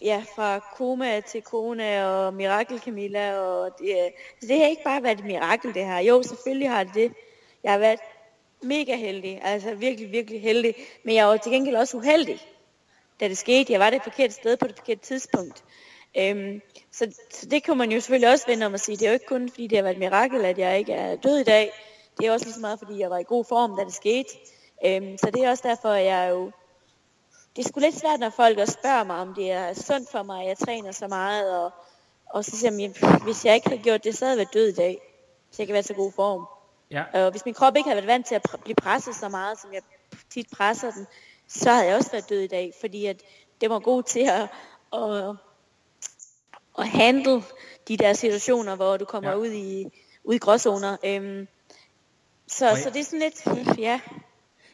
ja, 0.02 0.22
fra 0.34 0.58
Koma 0.76 1.20
til 1.20 1.42
Kona 1.42 2.04
og 2.04 2.34
Mirakel 2.34 2.80
Camilla. 2.80 3.38
Og 3.38 3.70
det, 3.78 4.00
er, 4.00 4.10
så 4.40 4.46
det 4.46 4.58
har 4.58 4.66
ikke 4.66 4.84
bare 4.84 5.02
været 5.02 5.18
et 5.18 5.24
mirakel, 5.24 5.74
det 5.74 5.84
her. 5.84 5.98
Jo, 5.98 6.22
selvfølgelig 6.22 6.70
har 6.70 6.84
det 6.84 6.94
det. 6.94 7.12
Jeg 7.64 7.72
har 7.72 7.78
været 7.78 8.00
mega 8.62 8.96
heldig, 8.96 9.40
altså 9.42 9.74
virkelig, 9.74 10.12
virkelig 10.12 10.42
heldig. 10.42 10.74
Men 11.04 11.14
jeg 11.14 11.26
var 11.26 11.36
til 11.36 11.52
gengæld 11.52 11.76
også 11.76 11.96
uheldig, 11.96 12.40
da 13.20 13.28
det 13.28 13.38
skete. 13.38 13.72
Jeg 13.72 13.80
var 13.80 13.90
det 13.90 14.02
forkerte 14.02 14.34
sted 14.34 14.56
på 14.56 14.66
det 14.66 14.76
forkerte 14.76 15.00
tidspunkt. 15.00 15.64
Øhm, 16.18 16.60
så, 16.92 17.14
så 17.30 17.46
det 17.46 17.62
kan 17.62 17.76
man 17.76 17.92
jo 17.92 18.00
selvfølgelig 18.00 18.30
også 18.32 18.46
vende 18.46 18.66
om 18.66 18.74
at 18.74 18.80
sige. 18.80 18.96
Det 18.96 19.06
er 19.06 19.10
jo 19.10 19.14
ikke 19.14 19.26
kun 19.26 19.48
fordi 19.48 19.66
det 19.66 19.78
har 19.78 19.82
været 19.82 19.94
et 19.94 20.00
mirakel, 20.00 20.44
at 20.44 20.58
jeg 20.58 20.78
ikke 20.78 20.92
er 20.92 21.16
død 21.16 21.38
i 21.38 21.44
dag. 21.44 21.72
Det 22.18 22.26
er 22.26 22.32
også 22.32 22.46
lige 22.46 22.54
så 22.54 22.60
meget, 22.60 22.78
fordi 22.78 22.98
jeg 22.98 23.10
var 23.10 23.18
i 23.18 23.24
god 23.24 23.44
form, 23.44 23.76
da 23.76 23.84
det 23.84 23.94
skete. 23.94 24.28
Øhm, 24.84 25.18
så 25.18 25.30
det 25.30 25.44
er 25.44 25.50
også 25.50 25.68
derfor, 25.68 25.88
at 25.88 26.04
jeg 26.04 26.30
jo... 26.30 26.50
Det 27.56 27.64
er 27.64 27.68
sgu 27.68 27.80
lidt 27.80 27.98
svært, 27.98 28.20
når 28.20 28.30
folk 28.30 28.58
også 28.58 28.72
spørger 28.72 29.04
mig, 29.04 29.16
om 29.16 29.34
det 29.34 29.50
er 29.52 29.74
sundt 29.74 30.10
for 30.10 30.22
mig, 30.22 30.42
at 30.42 30.48
jeg 30.48 30.58
træner 30.58 30.92
så 30.92 31.08
meget. 31.08 31.58
Og, 31.60 31.70
og 32.26 32.44
så 32.44 32.56
siger 32.56 32.72
jeg, 32.72 33.18
hvis 33.24 33.44
jeg 33.44 33.54
ikke 33.54 33.68
havde 33.68 33.82
gjort 33.82 34.04
det, 34.04 34.18
så 34.18 34.24
havde 34.24 34.38
jeg 34.38 34.46
været 34.46 34.54
død 34.54 34.68
i 34.68 34.74
dag. 34.74 35.00
Så 35.50 35.56
jeg 35.58 35.66
kan 35.66 35.74
være 35.74 35.82
så 35.82 35.94
god 35.94 36.12
form. 36.12 36.46
Ja. 36.90 37.04
Og 37.12 37.30
hvis 37.30 37.44
min 37.44 37.54
krop 37.54 37.76
ikke 37.76 37.88
havde 37.88 37.96
været 37.96 38.06
vant 38.06 38.26
til 38.26 38.34
at 38.34 38.42
pr- 38.48 38.62
blive 38.62 38.74
presset 38.74 39.16
så 39.16 39.28
meget, 39.28 39.60
som 39.60 39.72
jeg 39.72 39.82
tit 40.30 40.46
presser 40.52 40.90
den, 40.90 41.06
så 41.48 41.70
havde 41.70 41.86
jeg 41.86 41.96
også 41.96 42.10
været 42.10 42.28
død 42.28 42.40
i 42.40 42.46
dag. 42.46 42.72
Fordi 42.80 43.06
at 43.06 43.22
det 43.60 43.70
var 43.70 43.78
god 43.78 44.02
til 44.02 44.30
at, 44.30 44.48
at, 44.92 45.36
at 46.78 46.88
handle 46.88 47.42
de 47.88 47.96
der 47.96 48.12
situationer, 48.12 48.76
hvor 48.76 48.96
du 48.96 49.04
kommer 49.04 49.30
ja. 49.30 49.36
ud 49.36 49.52
i, 49.52 49.86
ud 50.24 50.34
i 50.34 50.38
gråzoner. 50.38 50.96
Øhm, 51.04 51.48
så, 52.48 52.66
så 52.82 52.90
det 52.90 53.00
er 53.00 53.04
sådan 53.04 53.20
lidt, 53.20 53.78
ja. 53.78 54.00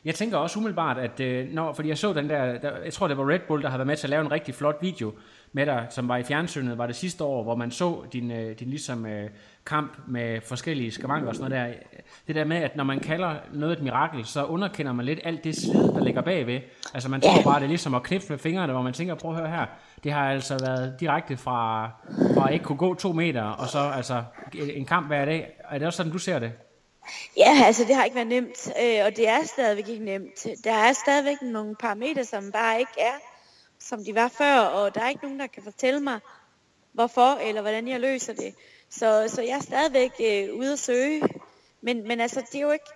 Jeg 0.05 0.15
tænker 0.15 0.37
også 0.37 0.59
umiddelbart, 0.59 0.99
at 0.99 1.21
øh, 1.21 1.49
når, 1.49 1.73
fordi 1.73 1.89
jeg 1.89 1.99
så 1.99 2.13
den 2.13 2.31
der, 2.31 2.59
der, 2.59 2.71
jeg 2.85 2.93
tror 2.93 3.09
det 3.09 3.19
var 3.19 3.31
Red 3.31 3.39
Bull, 3.49 3.63
der 3.63 3.69
havde 3.69 3.79
været 3.79 3.87
med 3.87 3.97
til 3.97 4.07
at 4.07 4.11
lave 4.11 4.21
en 4.21 4.33
rigtig 4.33 4.55
flot 4.55 4.79
video 4.81 5.13
med 5.53 5.67
dig, 5.67 5.87
som 5.91 6.09
var 6.09 6.17
i 6.17 6.23
fjernsynet, 6.23 6.79
var 6.79 6.87
det 6.87 6.97
sidste 6.97 7.25
år, 7.25 7.43
hvor 7.43 7.55
man 7.55 7.71
så 7.71 8.05
din, 8.13 8.31
øh, 8.31 8.59
din 8.59 8.69
ligesom 8.69 9.07
øh, 9.07 9.31
kamp 9.67 9.99
med 10.09 10.41
forskellige 10.41 10.91
skavanker 10.91 11.29
og 11.29 11.35
sådan 11.37 11.51
noget 11.51 11.75
der. 11.75 11.99
Det 12.27 12.35
der 12.35 12.45
med, 12.45 12.57
at 12.57 12.77
når 12.77 12.85
man 12.85 13.01
kalder 13.01 13.35
noget 13.53 13.77
et 13.77 13.83
mirakel, 13.83 14.25
så 14.25 14.45
underkender 14.45 14.93
man 14.93 15.07
lidt 15.07 15.21
alt 15.25 15.45
det 15.45 15.57
slid, 15.57 15.89
der 15.89 16.05
ligger 16.05 16.23
bagved. 16.23 16.61
Altså 16.95 17.09
man 17.09 17.21
tror 17.21 17.43
bare, 17.45 17.59
det 17.59 17.65
er 17.65 17.69
ligesom 17.69 17.95
at 17.95 18.03
knipse 18.03 18.31
med 18.31 18.39
fingrene, 18.39 18.73
hvor 18.73 18.83
man 18.83 18.93
tænker, 18.93 19.15
prøv 19.15 19.31
at 19.31 19.37
høre 19.37 19.49
her, 19.49 19.67
det 20.05 20.13
har 20.13 20.31
altså 20.31 20.59
været 20.59 21.01
direkte 21.01 21.37
fra, 21.37 21.91
fra 22.35 22.47
at 22.47 22.53
ikke 22.53 22.65
kunne 22.65 22.79
gå 22.79 22.95
to 22.95 23.13
meter, 23.13 23.43
og 23.43 23.69
så 23.69 23.79
altså 23.79 24.23
en 24.55 24.85
kamp 24.85 25.07
hver 25.07 25.25
dag. 25.25 25.61
Er 25.71 25.79
det 25.79 25.87
også 25.87 25.97
sådan, 25.97 26.13
du 26.13 26.19
ser 26.19 26.39
det? 26.39 26.53
Ja, 27.37 27.63
altså 27.65 27.85
det 27.85 27.95
har 27.95 28.05
ikke 28.05 28.15
været 28.15 28.29
nemt, 28.29 28.73
øh, 28.83 29.05
og 29.05 29.17
det 29.17 29.29
er 29.29 29.45
stadigvæk 29.45 29.89
ikke 29.89 30.05
nemt. 30.05 30.47
Der 30.65 30.73
er 30.73 30.93
stadigvæk 30.93 31.43
nogle 31.43 31.77
parametre, 31.77 32.25
som 32.25 32.53
bare 32.53 32.79
ikke 32.79 32.93
er, 32.99 33.15
som 33.81 34.05
de 34.05 34.15
var 34.15 34.29
før, 34.29 34.59
og 34.59 34.95
der 34.95 35.01
er 35.01 35.09
ikke 35.09 35.23
nogen, 35.23 35.41
der 35.41 35.47
kan 35.47 35.63
fortælle 35.63 36.01
mig, 36.01 36.21
hvorfor 36.93 37.39
eller 37.39 37.61
hvordan 37.61 37.89
jeg 37.89 38.01
løser 38.01 38.33
det. 38.33 38.55
Så, 38.91 39.25
så 39.29 39.43
jeg 39.43 39.57
er 39.57 39.63
stadigvæk 39.63 40.13
øh, 40.21 40.55
ude 40.55 40.73
at 40.73 40.79
søge, 40.79 41.23
men, 41.81 42.09
men 42.09 42.21
altså 42.21 42.41
det 42.41 42.55
er 42.55 42.63
jo 42.63 42.71
ikke, 42.71 42.91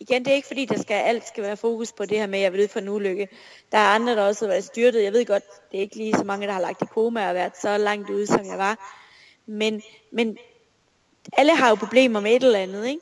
igen, 0.00 0.24
det 0.24 0.30
er 0.30 0.34
ikke 0.34 0.48
fordi, 0.48 0.64
der 0.64 0.78
skal, 0.82 0.94
alt 0.94 1.28
skal 1.28 1.42
være 1.42 1.56
fokus 1.56 1.92
på 1.92 2.04
det 2.04 2.18
her 2.18 2.26
med, 2.26 2.38
at 2.38 2.42
jeg 2.42 2.52
vil 2.52 2.62
ud 2.62 2.68
for 2.68 2.80
en 2.80 2.88
ulykke. 2.88 3.28
Der 3.72 3.78
er 3.78 3.88
andre, 3.88 4.16
der 4.16 4.22
også 4.22 4.44
har 4.44 4.52
været 4.52 4.64
styrtet. 4.64 5.04
Jeg 5.04 5.12
ved 5.12 5.26
godt, 5.26 5.44
det 5.72 5.78
er 5.78 5.82
ikke 5.82 5.96
lige 5.96 6.14
så 6.14 6.24
mange, 6.24 6.46
der 6.46 6.52
har 6.52 6.60
lagt 6.60 6.82
i 6.82 6.86
koma 6.86 7.28
og 7.28 7.34
været 7.34 7.56
så 7.60 7.78
langt 7.78 8.10
ude, 8.10 8.26
som 8.26 8.46
jeg 8.46 8.58
var. 8.58 8.98
Men, 9.46 9.82
men 10.12 10.38
alle 11.32 11.56
har 11.56 11.68
jo 11.68 11.74
problemer 11.74 12.20
med 12.20 12.36
et 12.36 12.44
eller 12.44 12.58
andet, 12.58 12.86
ikke? 12.86 13.00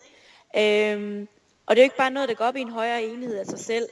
Øhm, 0.56 1.28
og 1.66 1.76
det 1.76 1.82
er 1.82 1.84
jo 1.84 1.86
ikke 1.86 1.96
bare 1.96 2.10
noget, 2.10 2.28
der 2.28 2.34
går 2.34 2.44
op 2.44 2.56
i 2.56 2.60
en 2.60 2.70
højere 2.70 3.02
enhed 3.02 3.36
af 3.36 3.46
sig 3.46 3.58
selv. 3.58 3.88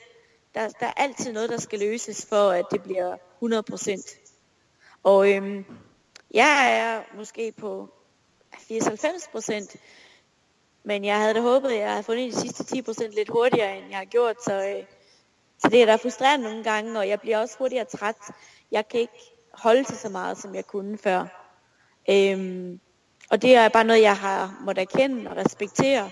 Der, 0.54 0.68
der 0.68 0.86
er 0.86 0.92
altid 0.96 1.32
noget, 1.32 1.50
der 1.50 1.60
skal 1.60 1.78
løses 1.78 2.26
for, 2.26 2.50
at 2.50 2.64
det 2.70 2.82
bliver 2.82 3.16
100%. 3.42 5.00
Og 5.02 5.32
øhm, 5.32 5.64
jeg 6.34 6.78
er 6.78 7.16
måske 7.16 7.52
på 7.52 7.88
80-90%, 8.54 9.76
men 10.84 11.04
jeg 11.04 11.18
havde 11.18 11.34
da 11.34 11.40
håbet, 11.40 11.70
at 11.70 11.78
jeg 11.78 11.90
havde 11.90 12.02
fundet 12.02 12.32
de 12.32 12.40
sidste 12.40 12.76
10% 12.76 13.14
lidt 13.14 13.28
hurtigere, 13.28 13.78
end 13.78 13.86
jeg 13.90 13.98
har 13.98 14.04
gjort. 14.04 14.44
Så, 14.44 14.52
øh, 14.52 14.84
så 15.58 15.68
det 15.68 15.82
er 15.82 15.86
da 15.86 15.94
frustrerende 15.94 16.48
nogle 16.48 16.64
gange, 16.64 16.98
og 16.98 17.08
jeg 17.08 17.20
bliver 17.20 17.38
også 17.38 17.58
hurtigere 17.58 17.84
træt. 17.84 18.16
Jeg 18.70 18.88
kan 18.88 19.00
ikke 19.00 19.32
holde 19.52 19.84
til 19.84 19.96
så 19.96 20.08
meget, 20.08 20.38
som 20.38 20.54
jeg 20.54 20.66
kunne 20.66 20.98
før. 20.98 21.26
Øhm, 22.10 22.80
og 23.30 23.42
det 23.42 23.54
er 23.54 23.68
bare 23.68 23.84
noget, 23.84 24.02
jeg 24.02 24.16
har 24.16 24.60
måttet 24.60 24.82
erkende 24.82 25.30
og 25.30 25.36
respektere 25.36 26.10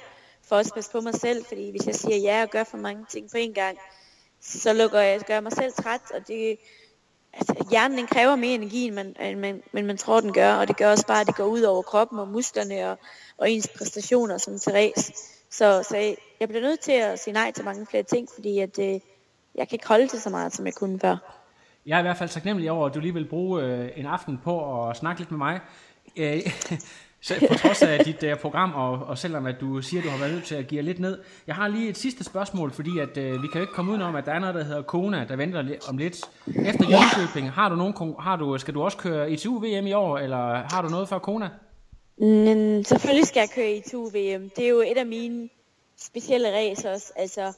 for 0.48 0.56
også 0.56 0.70
at 0.70 0.74
passe 0.74 0.90
på 0.90 1.00
mig 1.00 1.14
selv, 1.14 1.44
fordi 1.44 1.70
hvis 1.70 1.86
jeg 1.86 1.94
siger 1.94 2.16
ja 2.16 2.42
og 2.42 2.50
gør 2.50 2.64
for 2.64 2.76
mange 2.76 3.06
ting 3.08 3.30
på 3.30 3.36
en 3.36 3.54
gang, 3.54 3.78
så 4.40 4.72
lukker 4.72 5.00
jeg, 5.00 5.20
gør 5.20 5.40
mig 5.40 5.52
selv 5.52 5.72
træt, 5.72 6.00
og 6.14 6.28
det, 6.28 6.58
altså, 7.32 7.66
hjernen 7.70 7.98
den 7.98 8.06
kræver 8.06 8.36
mere 8.36 8.54
energi, 8.54 8.86
end 8.86 8.94
man, 8.94 9.16
end 9.20 9.40
man, 9.40 9.62
men 9.72 9.86
man 9.86 9.96
tror, 9.96 10.20
den 10.20 10.32
gør, 10.32 10.54
og 10.54 10.68
det 10.68 10.76
gør 10.76 10.90
også 10.90 11.06
bare, 11.06 11.20
at 11.20 11.26
det 11.26 11.34
går 11.34 11.44
ud 11.44 11.62
over 11.62 11.82
kroppen 11.82 12.18
og 12.18 12.28
musklerne 12.28 12.90
og, 12.90 12.98
og 13.38 13.50
ens 13.50 13.68
præstationer 13.78 14.38
som 14.38 14.58
Therese. 14.58 15.12
Så, 15.50 15.82
så 15.88 15.96
jeg 16.40 16.48
bliver 16.48 16.62
nødt 16.62 16.80
til 16.80 16.92
at 16.92 17.18
sige 17.18 17.34
nej 17.34 17.52
til 17.52 17.64
mange 17.64 17.86
flere 17.86 18.02
ting, 18.02 18.28
fordi 18.34 18.58
at, 18.58 18.78
øh, 18.78 19.00
jeg 19.54 19.68
kan 19.68 19.72
ikke 19.72 19.88
holde 19.88 20.08
til 20.08 20.20
så 20.20 20.30
meget, 20.30 20.54
som 20.54 20.66
jeg 20.66 20.74
kunne 20.74 21.00
før. 21.00 21.16
Jeg 21.86 21.94
er 21.94 21.98
i 21.98 22.02
hvert 22.02 22.16
fald 22.16 22.28
taknemmelig 22.28 22.70
over, 22.70 22.86
at 22.86 22.94
du 22.94 23.00
lige 23.00 23.14
vil 23.14 23.28
bruge 23.28 23.62
øh, 23.62 23.90
en 23.96 24.06
aften 24.06 24.38
på 24.44 24.84
at 24.88 24.96
snakke 24.96 25.20
lidt 25.20 25.30
med 25.30 25.38
mig. 25.38 25.60
Øh, 26.16 26.40
selv 27.20 27.48
på 27.48 27.54
trods 27.54 27.82
af 27.82 28.04
dit 28.04 28.22
uh, 28.22 28.38
program, 28.38 28.72
og, 28.74 29.06
og 29.06 29.18
selvom 29.18 29.46
at 29.46 29.54
du 29.60 29.82
siger, 29.82 30.00
at 30.00 30.04
du 30.04 30.10
har 30.10 30.18
været 30.18 30.32
nødt 30.32 30.44
til 30.44 30.54
at 30.54 30.66
give 30.68 30.82
lidt 30.82 30.98
ned. 31.00 31.18
Jeg 31.46 31.54
har 31.54 31.68
lige 31.68 31.88
et 31.88 31.96
sidste 31.96 32.24
spørgsmål, 32.24 32.72
fordi 32.72 32.98
at, 32.98 33.08
uh, 33.08 33.42
vi 33.42 33.48
kan 33.48 33.54
jo 33.54 33.60
ikke 33.60 33.72
komme 33.72 33.90
udenom, 33.92 34.16
at 34.16 34.26
der 34.26 34.32
er 34.32 34.38
noget, 34.38 34.54
der 34.54 34.64
hedder 34.64 34.82
Kona, 34.82 35.24
der 35.28 35.36
venter 35.36 35.62
li- 35.62 35.88
om 35.88 35.98
lidt. 35.98 36.16
Efter 36.46 36.86
Ja. 36.88 36.96
Jönköping, 36.98 37.50
har 37.50 37.68
du 37.68 37.74
nogen, 37.76 38.14
har 38.20 38.36
du, 38.36 38.58
skal 38.58 38.74
du 38.74 38.82
også 38.82 38.96
køre 38.96 39.30
ITU-VM 39.30 39.86
i 39.86 39.92
år, 39.92 40.18
eller 40.18 40.62
har 40.72 40.82
du 40.82 40.88
noget 40.88 41.08
før 41.08 41.18
Kona? 41.18 41.50
Men 42.18 42.84
selvfølgelig 42.84 43.26
skal 43.26 43.40
jeg 43.40 43.48
køre 43.54 43.70
i 43.72 43.82
2 43.90 43.98
VM. 44.02 44.50
Det 44.56 44.64
er 44.64 44.68
jo 44.68 44.80
et 44.80 44.96
af 44.98 45.06
mine 45.06 45.48
specielle 46.00 46.52
race 46.56 46.90
også. 46.90 47.12
Altså, 47.16 47.52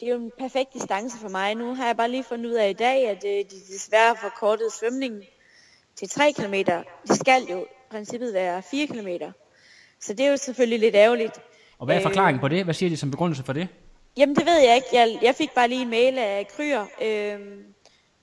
det 0.00 0.08
er 0.08 0.12
jo 0.12 0.18
en 0.20 0.30
perfekt 0.38 0.74
distance 0.74 1.18
for 1.18 1.28
mig. 1.28 1.54
Nu 1.54 1.74
har 1.74 1.86
jeg 1.86 1.96
bare 1.96 2.10
lige 2.10 2.24
fundet 2.24 2.46
ud 2.50 2.54
af 2.54 2.70
i 2.70 2.72
dag, 2.72 3.08
at 3.08 3.24
øh, 3.26 3.30
de 3.30 3.74
desværre 3.74 4.06
har 4.08 4.30
forkortet 4.30 4.66
svømningen 4.80 5.22
til 5.96 6.08
3 6.08 6.32
km. 6.32 6.54
Det 7.08 7.16
skal 7.16 7.42
jo 7.50 7.66
princippet 7.92 8.34
være 8.34 8.62
4 8.70 8.86
km. 8.86 9.08
Så 10.00 10.14
det 10.14 10.26
er 10.26 10.30
jo 10.30 10.36
selvfølgelig 10.36 10.78
lidt 10.78 10.94
ærgerligt. 10.94 11.38
Og 11.78 11.86
hvad 11.86 11.94
er 11.96 12.00
Øh, 12.00 12.02
forklaringen 12.02 12.40
på 12.40 12.48
det? 12.48 12.64
Hvad 12.64 12.74
siger 12.74 12.90
de 12.90 12.96
som 12.96 13.10
begrundelse 13.10 13.44
for 13.44 13.52
det? 13.52 13.68
Jamen 14.16 14.36
det 14.36 14.46
ved 14.46 14.58
jeg 14.58 14.74
ikke. 14.76 14.88
Jeg, 14.92 15.18
jeg 15.22 15.34
fik 15.34 15.50
bare 15.54 15.68
lige 15.68 15.82
en 15.82 15.90
mail 15.90 16.18
af 16.18 16.48
Kryer, 16.56 16.86
øh, 17.02 17.40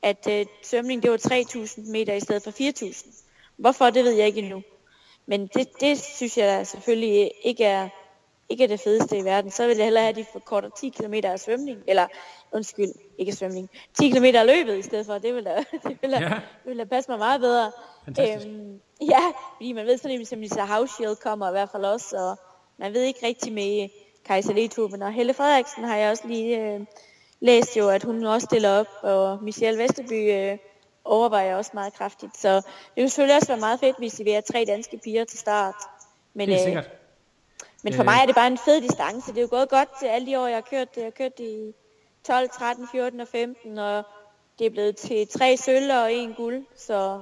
at 0.01 0.27
øh, 0.29 0.45
svømning 0.63 1.03
det 1.03 1.11
var 1.11 1.17
3.000 1.17 1.91
meter 1.91 2.13
i 2.13 2.19
stedet 2.19 2.43
for 2.43 2.51
4.000. 2.51 3.23
Hvorfor, 3.57 3.89
det 3.89 4.03
ved 4.03 4.11
jeg 4.11 4.27
ikke 4.27 4.39
endnu. 4.39 4.63
Men 5.25 5.47
det, 5.47 5.67
det 5.81 5.99
synes 5.99 6.37
jeg 6.37 6.47
da 6.59 6.63
selvfølgelig 6.63 7.31
ikke 7.43 7.65
er, 7.65 7.89
ikke 8.49 8.63
er 8.63 8.67
det 8.67 8.79
fedeste 8.79 9.17
i 9.17 9.23
verden. 9.23 9.51
Så 9.51 9.67
vil 9.67 9.77
jeg 9.77 9.85
hellere 9.85 10.03
have, 10.03 10.09
at 10.09 10.15
de 10.15 10.25
forkorter 10.31 10.69
10 10.79 10.89
km 10.89 11.13
af 11.23 11.39
svømning. 11.39 11.79
Eller, 11.87 12.07
undskyld, 12.51 12.91
ikke 13.17 13.31
svømning. 13.31 13.69
10 13.99 14.09
km 14.09 14.23
af 14.23 14.45
løbet 14.47 14.77
i 14.77 14.81
stedet 14.81 15.05
for. 15.05 15.17
Det 15.17 15.35
vil 15.35 15.45
da, 15.45 15.55
det 15.87 15.97
vil 16.01 16.11
da, 16.11 16.19
Ja. 16.19 16.29
det 16.29 16.65
vil 16.65 16.77
da 16.77 16.83
passe 16.83 17.11
mig 17.11 17.19
meget 17.19 17.41
bedre. 17.41 17.71
Fantastisk. 18.05 18.47
Øhm, 18.47 18.79
ja, 19.01 19.31
fordi 19.55 19.71
man 19.71 19.85
ved 19.85 19.97
sådan 19.97 20.25
som 20.25 20.39
Lisa 20.39 20.61
Hauschild 20.61 21.15
kommer 21.15 21.47
i 21.47 21.51
hvert 21.51 21.69
fald 21.69 21.85
også. 21.85 22.17
Og 22.17 22.37
man 22.77 22.93
ved 22.93 23.01
ikke 23.03 23.27
rigtig 23.27 23.53
med 23.53 23.89
Kajsa 24.25 24.53
Letuben. 24.53 25.01
Og 25.01 25.11
Helle 25.11 25.33
Frederiksen 25.33 25.83
har 25.83 25.95
jeg 25.95 26.11
også 26.11 26.27
lige 26.27 26.73
øh, 26.73 26.79
læst 27.39 27.77
jo, 27.77 27.89
at 27.89 28.03
hun 28.03 28.23
også 28.23 28.45
stiller 28.45 28.79
op. 28.79 28.87
Og 29.01 29.43
Michelle 29.43 29.83
Vesterby 29.83 30.33
øh, 30.33 30.57
overvejer 31.05 31.55
også 31.55 31.71
meget 31.73 31.93
kraftigt. 31.93 32.37
Så 32.37 32.55
det 32.55 32.63
vil 32.95 33.09
selvfølgelig 33.09 33.35
også 33.35 33.47
være 33.47 33.59
meget 33.59 33.79
fedt, 33.79 33.97
hvis 33.97 34.19
vi 34.25 34.31
er 34.31 34.41
tre 34.41 34.65
danske 34.67 34.97
piger 35.03 35.25
til 35.25 35.39
start. 35.39 35.75
Men, 36.33 36.49
Helt 36.49 36.59
øh, 36.59 36.63
sikkert. 36.65 36.89
men 37.83 37.93
for 37.93 38.01
Øh. 38.01 38.05
mig 38.05 38.19
er 38.21 38.25
det 38.25 38.35
bare 38.35 38.47
en 38.47 38.57
fed 38.57 38.81
distance. 38.81 39.31
Det 39.31 39.37
er 39.37 39.41
jo 39.41 39.47
gået 39.51 39.69
godt 39.69 39.89
til 39.99 40.07
alle 40.07 40.27
de 40.27 40.39
år, 40.39 40.47
jeg 40.47 40.55
har 40.57 40.61
kørt. 40.69 40.87
Jeg 40.95 41.03
har 41.03 41.11
kørt 41.11 41.39
i 41.39 41.73
12, 42.23 42.49
13, 42.49 42.87
14 42.91 43.19
og 43.19 43.27
15, 43.27 43.77
og 43.77 44.03
det 44.59 44.65
er 44.65 44.69
blevet 44.69 44.95
til 44.97 45.27
tre 45.27 45.57
sølv 45.57 45.91
og 45.91 46.13
en 46.13 46.33
guld. 46.33 46.65
Så 46.75 47.21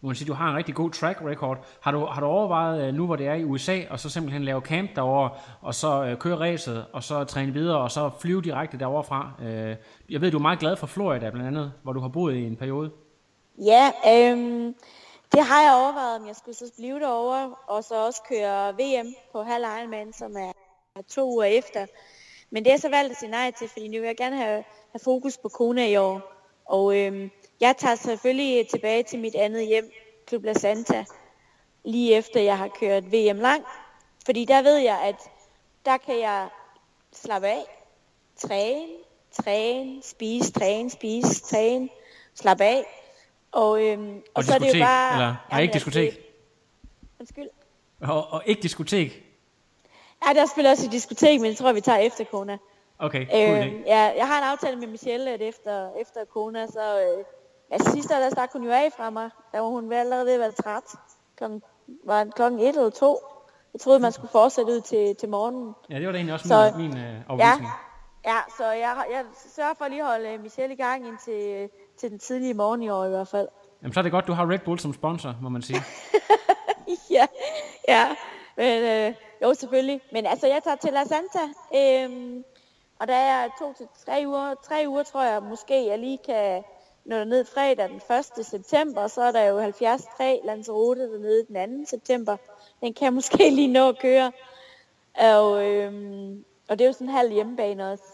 må 0.00 0.06
man 0.06 0.16
siger, 0.16 0.26
du 0.26 0.34
har 0.34 0.50
en 0.50 0.56
rigtig 0.56 0.74
god 0.74 0.90
track 0.90 1.22
record. 1.22 1.66
Har 1.80 1.90
du, 1.90 2.04
har 2.04 2.20
du 2.20 2.26
overvejet, 2.26 2.88
øh, 2.88 2.94
nu 2.94 3.06
hvor 3.06 3.16
det 3.16 3.26
er 3.26 3.34
i 3.34 3.44
USA, 3.44 3.80
og 3.90 4.00
så 4.00 4.10
simpelthen 4.10 4.44
lave 4.44 4.60
camp 4.60 4.90
derover 4.96 5.28
og 5.60 5.74
så 5.74 6.04
øh, 6.04 6.16
køre 6.18 6.36
racet, 6.36 6.86
og 6.92 7.02
så 7.02 7.24
træne 7.24 7.52
videre, 7.52 7.78
og 7.78 7.90
så 7.90 8.10
flyve 8.20 8.42
direkte 8.42 8.78
derovre 8.78 9.04
fra? 9.04 9.32
Øh, 9.42 9.76
jeg 10.10 10.20
ved, 10.20 10.30
du 10.30 10.36
er 10.36 10.42
meget 10.42 10.58
glad 10.58 10.76
for 10.76 10.86
Florida 10.86 11.30
blandt 11.30 11.48
andet, 11.48 11.72
hvor 11.82 11.92
du 11.92 12.00
har 12.00 12.08
boet 12.08 12.34
i 12.34 12.46
en 12.46 12.56
periode. 12.56 12.90
ja, 13.58 13.92
øhm, 14.06 14.74
det 15.32 15.44
har 15.44 15.62
jeg 15.62 15.74
overvejet, 15.74 16.20
om 16.20 16.26
jeg 16.26 16.36
skulle 16.36 16.56
så 16.56 16.72
blive 16.76 17.00
derovre, 17.00 17.54
og 17.66 17.84
så 17.84 18.06
også 18.06 18.22
køre 18.28 18.74
VM 18.74 19.14
på 19.32 19.42
halv 19.42 19.64
Ironman, 19.64 20.12
som 20.12 20.36
er 20.36 20.52
to 21.08 21.32
uger 21.32 21.44
efter. 21.44 21.86
Men 22.50 22.64
det 22.64 22.72
er 22.72 22.76
så 22.76 22.88
valgt 22.88 23.10
at 23.10 23.18
sige 23.18 23.30
nej 23.30 23.52
til, 23.58 23.68
fordi 23.68 23.88
nu 23.88 23.98
vil 24.00 24.06
jeg 24.06 24.16
gerne 24.16 24.36
have, 24.36 24.64
have 24.92 25.00
fokus 25.04 25.38
på 25.38 25.48
Kona 25.48 25.86
i 25.86 25.96
år. 25.96 26.20
Og 26.64 26.96
øhm, 26.98 27.30
jeg 27.60 27.76
tager 27.78 27.94
selvfølgelig 27.94 28.68
tilbage 28.68 29.02
til 29.02 29.18
mit 29.18 29.34
andet 29.34 29.66
hjem, 29.66 29.92
Club 30.28 30.44
La 30.44 30.52
Santa, 30.52 31.04
lige 31.84 32.14
efter 32.16 32.40
jeg 32.40 32.58
har 32.58 32.68
kørt 32.68 33.04
VM 33.12 33.38
lang. 33.40 33.64
Fordi 34.24 34.44
der 34.44 34.62
ved 34.62 34.76
jeg, 34.76 35.00
at 35.00 35.16
der 35.84 35.96
kan 35.96 36.20
jeg 36.20 36.48
slappe 37.12 37.48
af, 37.48 37.64
træne, 38.36 38.86
træne, 39.32 40.02
spise, 40.02 40.52
træne, 40.52 40.90
spise, 40.90 41.40
træne, 41.42 41.88
slappe 42.34 42.64
af. 42.64 42.84
Og, 43.52 43.82
øhm, 43.84 44.16
og, 44.16 44.22
Og 44.34 44.44
så 44.44 44.54
er 44.54 44.58
det 44.58 44.74
jo 44.78 44.84
bare... 44.84 45.12
eller? 45.12 45.26
Nej, 45.26 45.36
Jamen, 45.50 45.62
ikke 45.62 45.74
altså, 45.74 45.90
diskotek. 45.90 46.12
det- 46.14 46.24
Undskyld. 47.20 47.48
Og, 48.02 48.26
og 48.30 48.42
ikke 48.46 48.62
diskotek. 48.62 49.24
Ja, 50.26 50.32
der 50.34 50.42
er 50.42 50.46
selvfølgelig 50.46 50.70
også 50.70 50.86
et 50.86 50.92
diskotek, 50.92 51.40
men 51.40 51.50
det 51.50 51.58
tror 51.58 51.66
jeg, 51.66 51.74
vi 51.74 51.80
tager 51.80 51.98
efter 51.98 52.24
Kona. 52.24 52.58
Okay, 52.98 53.26
idé. 53.26 53.36
Øh, 53.36 53.80
ja, 53.86 54.12
jeg 54.16 54.26
har 54.26 54.38
en 54.38 54.44
aftale 54.44 54.76
med 54.76 54.86
Michelle, 54.86 55.30
at 55.30 55.42
efter, 55.42 55.90
efter 56.00 56.24
Kona, 56.24 56.66
så... 56.66 57.00
Øh, 57.00 57.24
altså 57.70 57.92
sidste 57.92 58.14
år, 58.14 58.18
der 58.20 58.30
stak 58.30 58.52
hun 58.52 58.62
jo 58.64 58.70
af 58.70 58.92
fra 58.96 59.10
mig. 59.10 59.30
Der 59.52 59.60
var 59.60 59.68
hun 59.68 59.92
allerede 59.92 60.26
ved 60.26 60.32
at 60.34 60.40
være 60.40 60.52
træt. 60.52 60.82
Klokken, 61.36 61.62
var 62.04 62.24
det 62.24 62.34
klokken 62.34 62.60
et 62.60 62.68
eller 62.68 62.90
to. 62.90 63.18
Jeg 63.72 63.80
troede, 63.80 64.00
man 64.00 64.12
skulle 64.12 64.30
fortsætte 64.30 64.72
ud 64.72 64.80
til, 64.80 65.16
til 65.16 65.28
morgenen. 65.28 65.74
Ja, 65.90 65.94
det 65.98 66.06
var 66.06 66.12
da 66.12 66.18
egentlig 66.18 66.34
også 66.34 66.48
så- 66.48 66.72
min, 66.76 66.88
min 66.88 66.98
øh, 66.98 67.04
Ja, 67.04 67.22
overbevisning. 67.28 67.70
ja 68.26 68.36
så 68.56 68.64
jeg, 68.70 69.04
jeg 69.10 69.24
sørger 69.56 69.74
for 69.74 69.84
at 69.84 69.90
lige 69.90 70.04
holde 70.04 70.28
øh, 70.28 70.40
Michelle 70.42 70.74
i 70.74 70.76
gang 70.78 71.06
indtil 71.06 71.34
øh, 71.62 71.68
til 72.00 72.10
den 72.10 72.18
tidlige 72.18 72.54
morgen 72.54 72.82
i 72.82 72.88
år 72.88 73.04
i 73.04 73.08
hvert 73.08 73.28
fald. 73.28 73.48
Jamen, 73.82 73.92
så 73.94 74.00
er 74.00 74.02
det 74.02 74.12
godt, 74.12 74.26
du 74.26 74.32
har 74.32 74.50
Red 74.50 74.58
Bull 74.58 74.78
som 74.78 74.94
sponsor, 74.94 75.34
må 75.42 75.48
man 75.48 75.62
sige. 75.62 75.80
ja, 77.10 77.26
ja. 77.88 78.16
Men, 78.56 78.82
øh, 78.82 79.14
jo, 79.42 79.54
selvfølgelig. 79.54 80.00
Men 80.12 80.26
altså, 80.26 80.46
jeg 80.46 80.62
tager 80.64 80.76
til 80.76 80.92
La 80.92 81.04
Santa. 81.04 81.38
Øhm, 81.74 82.44
og 83.00 83.08
der 83.08 83.14
er 83.14 83.48
to 83.58 83.72
til 83.72 83.86
tre 84.06 84.22
uger, 84.26 84.54
tre 84.68 84.84
uger 84.88 85.02
tror 85.02 85.22
jeg 85.22 85.42
måske, 85.42 85.86
jeg 85.86 85.98
lige 85.98 86.18
kan 86.26 86.62
nå 87.08 87.24
ned 87.24 87.44
fredag 87.44 87.88
den 87.88 88.00
1. 88.38 88.46
september, 88.46 89.06
så 89.06 89.22
er 89.22 89.32
der 89.32 89.44
jo 89.44 89.58
73 89.58 90.38
Lanzarote 90.44 91.00
dernede 91.00 91.46
den 91.48 91.84
2. 91.84 91.90
september. 91.90 92.36
Den 92.80 92.94
kan 92.94 93.04
jeg 93.04 93.12
måske 93.20 93.50
lige 93.50 93.72
nå 93.72 93.88
at 93.88 93.98
køre. 93.98 94.32
Og, 95.14 95.64
øhm, 95.66 96.44
og 96.68 96.78
det 96.78 96.84
er 96.84 96.88
jo 96.88 96.92
sådan 96.92 97.08
en 97.08 97.14
halv 97.14 97.32
hjemmebane 97.32 97.92
også. 97.92 98.04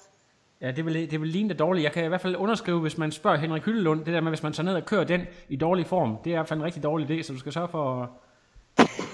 Ja, 0.61 0.71
det 0.71 0.87
vil, 0.87 1.11
det 1.11 1.21
vil 1.21 1.29
ligne 1.29 1.49
det 1.49 1.59
dårligt. 1.59 1.85
Jeg 1.85 1.93
kan 1.93 2.05
i 2.05 2.09
hvert 2.09 2.21
fald 2.21 2.37
underskrive, 2.37 2.81
hvis 2.81 2.99
man 2.99 3.13
spørger 3.13 3.39
Henrik 3.39 3.63
Hyllelund, 3.63 4.05
det 4.05 4.15
der 4.15 4.21
med, 4.21 4.31
hvis 4.31 4.43
man 4.43 4.53
tager 4.53 4.65
ned 4.65 4.75
og 4.75 4.85
kører 4.85 5.05
den 5.05 5.27
i 5.49 5.57
dårlig 5.57 5.87
form, 5.87 6.17
det 6.25 6.31
er 6.31 6.35
i 6.35 6.37
hvert 6.37 6.49
fald 6.49 6.61
en 6.61 6.65
rigtig 6.65 6.83
dårlig 6.83 7.11
idé, 7.11 7.23
så 7.23 7.33
du 7.33 7.39
skal 7.39 7.53
sørge 7.53 7.69
for... 7.69 8.11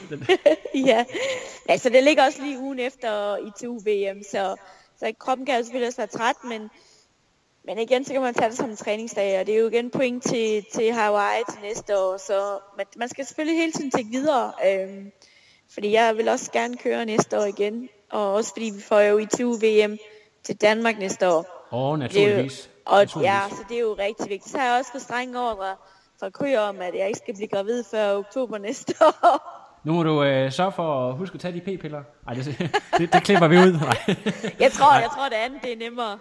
ja, 0.91 1.05
altså 1.69 1.89
det 1.89 2.05
ligger 2.05 2.25
også 2.25 2.43
lige 2.43 2.59
ugen 2.59 2.79
efter 2.79 3.37
ITU 3.37 3.75
VM, 3.75 4.23
så, 4.23 4.57
så 4.97 5.13
kroppen 5.19 5.47
kan 5.47 5.57
jo 5.57 5.63
selvfølgelig 5.63 5.87
også 5.87 6.01
være 6.01 6.07
træt, 6.07 6.37
men, 6.45 6.71
men 7.65 7.79
igen, 7.79 8.05
så 8.05 8.13
kan 8.13 8.23
man 8.23 8.35
tage 8.35 8.49
det 8.49 8.57
som 8.57 8.71
en 8.71 8.77
træningsdag, 8.77 9.41
og 9.41 9.47
det 9.47 9.55
er 9.55 9.59
jo 9.59 9.69
igen 9.69 9.91
point 9.91 10.23
til, 10.23 10.67
til 10.75 10.93
Hawaii 10.93 11.43
til 11.51 11.59
næste 11.63 11.99
år, 11.99 12.17
så 12.17 12.59
man, 12.77 12.87
man 12.97 13.09
skal 13.09 13.27
selvfølgelig 13.27 13.61
hele 13.61 13.73
tiden 13.73 13.91
tænke 13.91 14.11
videre, 14.11 14.53
øhm, 14.67 15.13
fordi 15.75 15.93
jeg 15.93 16.17
vil 16.17 16.29
også 16.29 16.53
gerne 16.53 16.77
køre 16.77 17.07
næste 17.07 17.39
år 17.39 17.45
igen, 17.45 17.89
og 18.11 18.35
også 18.35 18.53
fordi 18.53 18.73
vi 18.77 18.83
får 18.83 19.01
jo 19.01 19.19
ITU 19.19 19.53
VM 19.53 19.99
til 20.45 20.57
Danmark 20.57 20.99
næste 20.99 21.29
år. 21.29 21.67
Åh, 21.73 21.83
oh, 21.83 21.89
er 21.89 21.91
jo, 21.91 21.97
naturligvis. 21.97 22.71
og 22.87 22.99
naturligvis. 22.99 23.31
ja, 23.31 23.41
så 23.51 23.65
det 23.69 23.77
er 23.77 23.81
jo 23.81 23.97
rigtig 23.99 24.29
vigtigt. 24.29 24.53
Så 24.53 24.59
har 24.59 24.67
jeg 24.67 24.79
også 24.79 24.93
fået 24.93 25.03
streng 25.03 25.39
over 25.39 25.77
fra, 26.21 26.31
Kryer 26.31 26.61
om, 26.61 26.81
at 26.81 26.95
jeg 26.95 27.07
ikke 27.07 27.19
skal 27.19 27.35
blive 27.35 27.49
gravid 27.49 27.85
før 27.91 28.17
oktober 28.17 28.59
næste 28.59 28.95
år. 29.01 29.57
Nu 29.85 29.93
må 29.93 30.03
du 30.03 30.25
øh, 30.25 30.53
sørge 30.53 30.73
for 30.73 31.09
at 31.09 31.17
huske 31.17 31.35
at 31.35 31.41
tage 31.41 31.55
de 31.55 31.61
p-piller. 31.61 32.03
Nej, 32.27 32.35
det, 32.35 32.47
det, 32.99 33.13
det 33.13 33.23
klipper 33.23 33.49
vi 33.49 33.57
ud. 33.57 33.73
Nej. 33.87 34.17
Jeg 34.59 34.73
tror, 34.73 34.95
jeg 34.95 35.11
tror 35.15 35.29
det 35.29 35.37
andet 35.37 35.63
det 35.63 35.73
er 35.73 35.77
nemmere. 35.77 36.19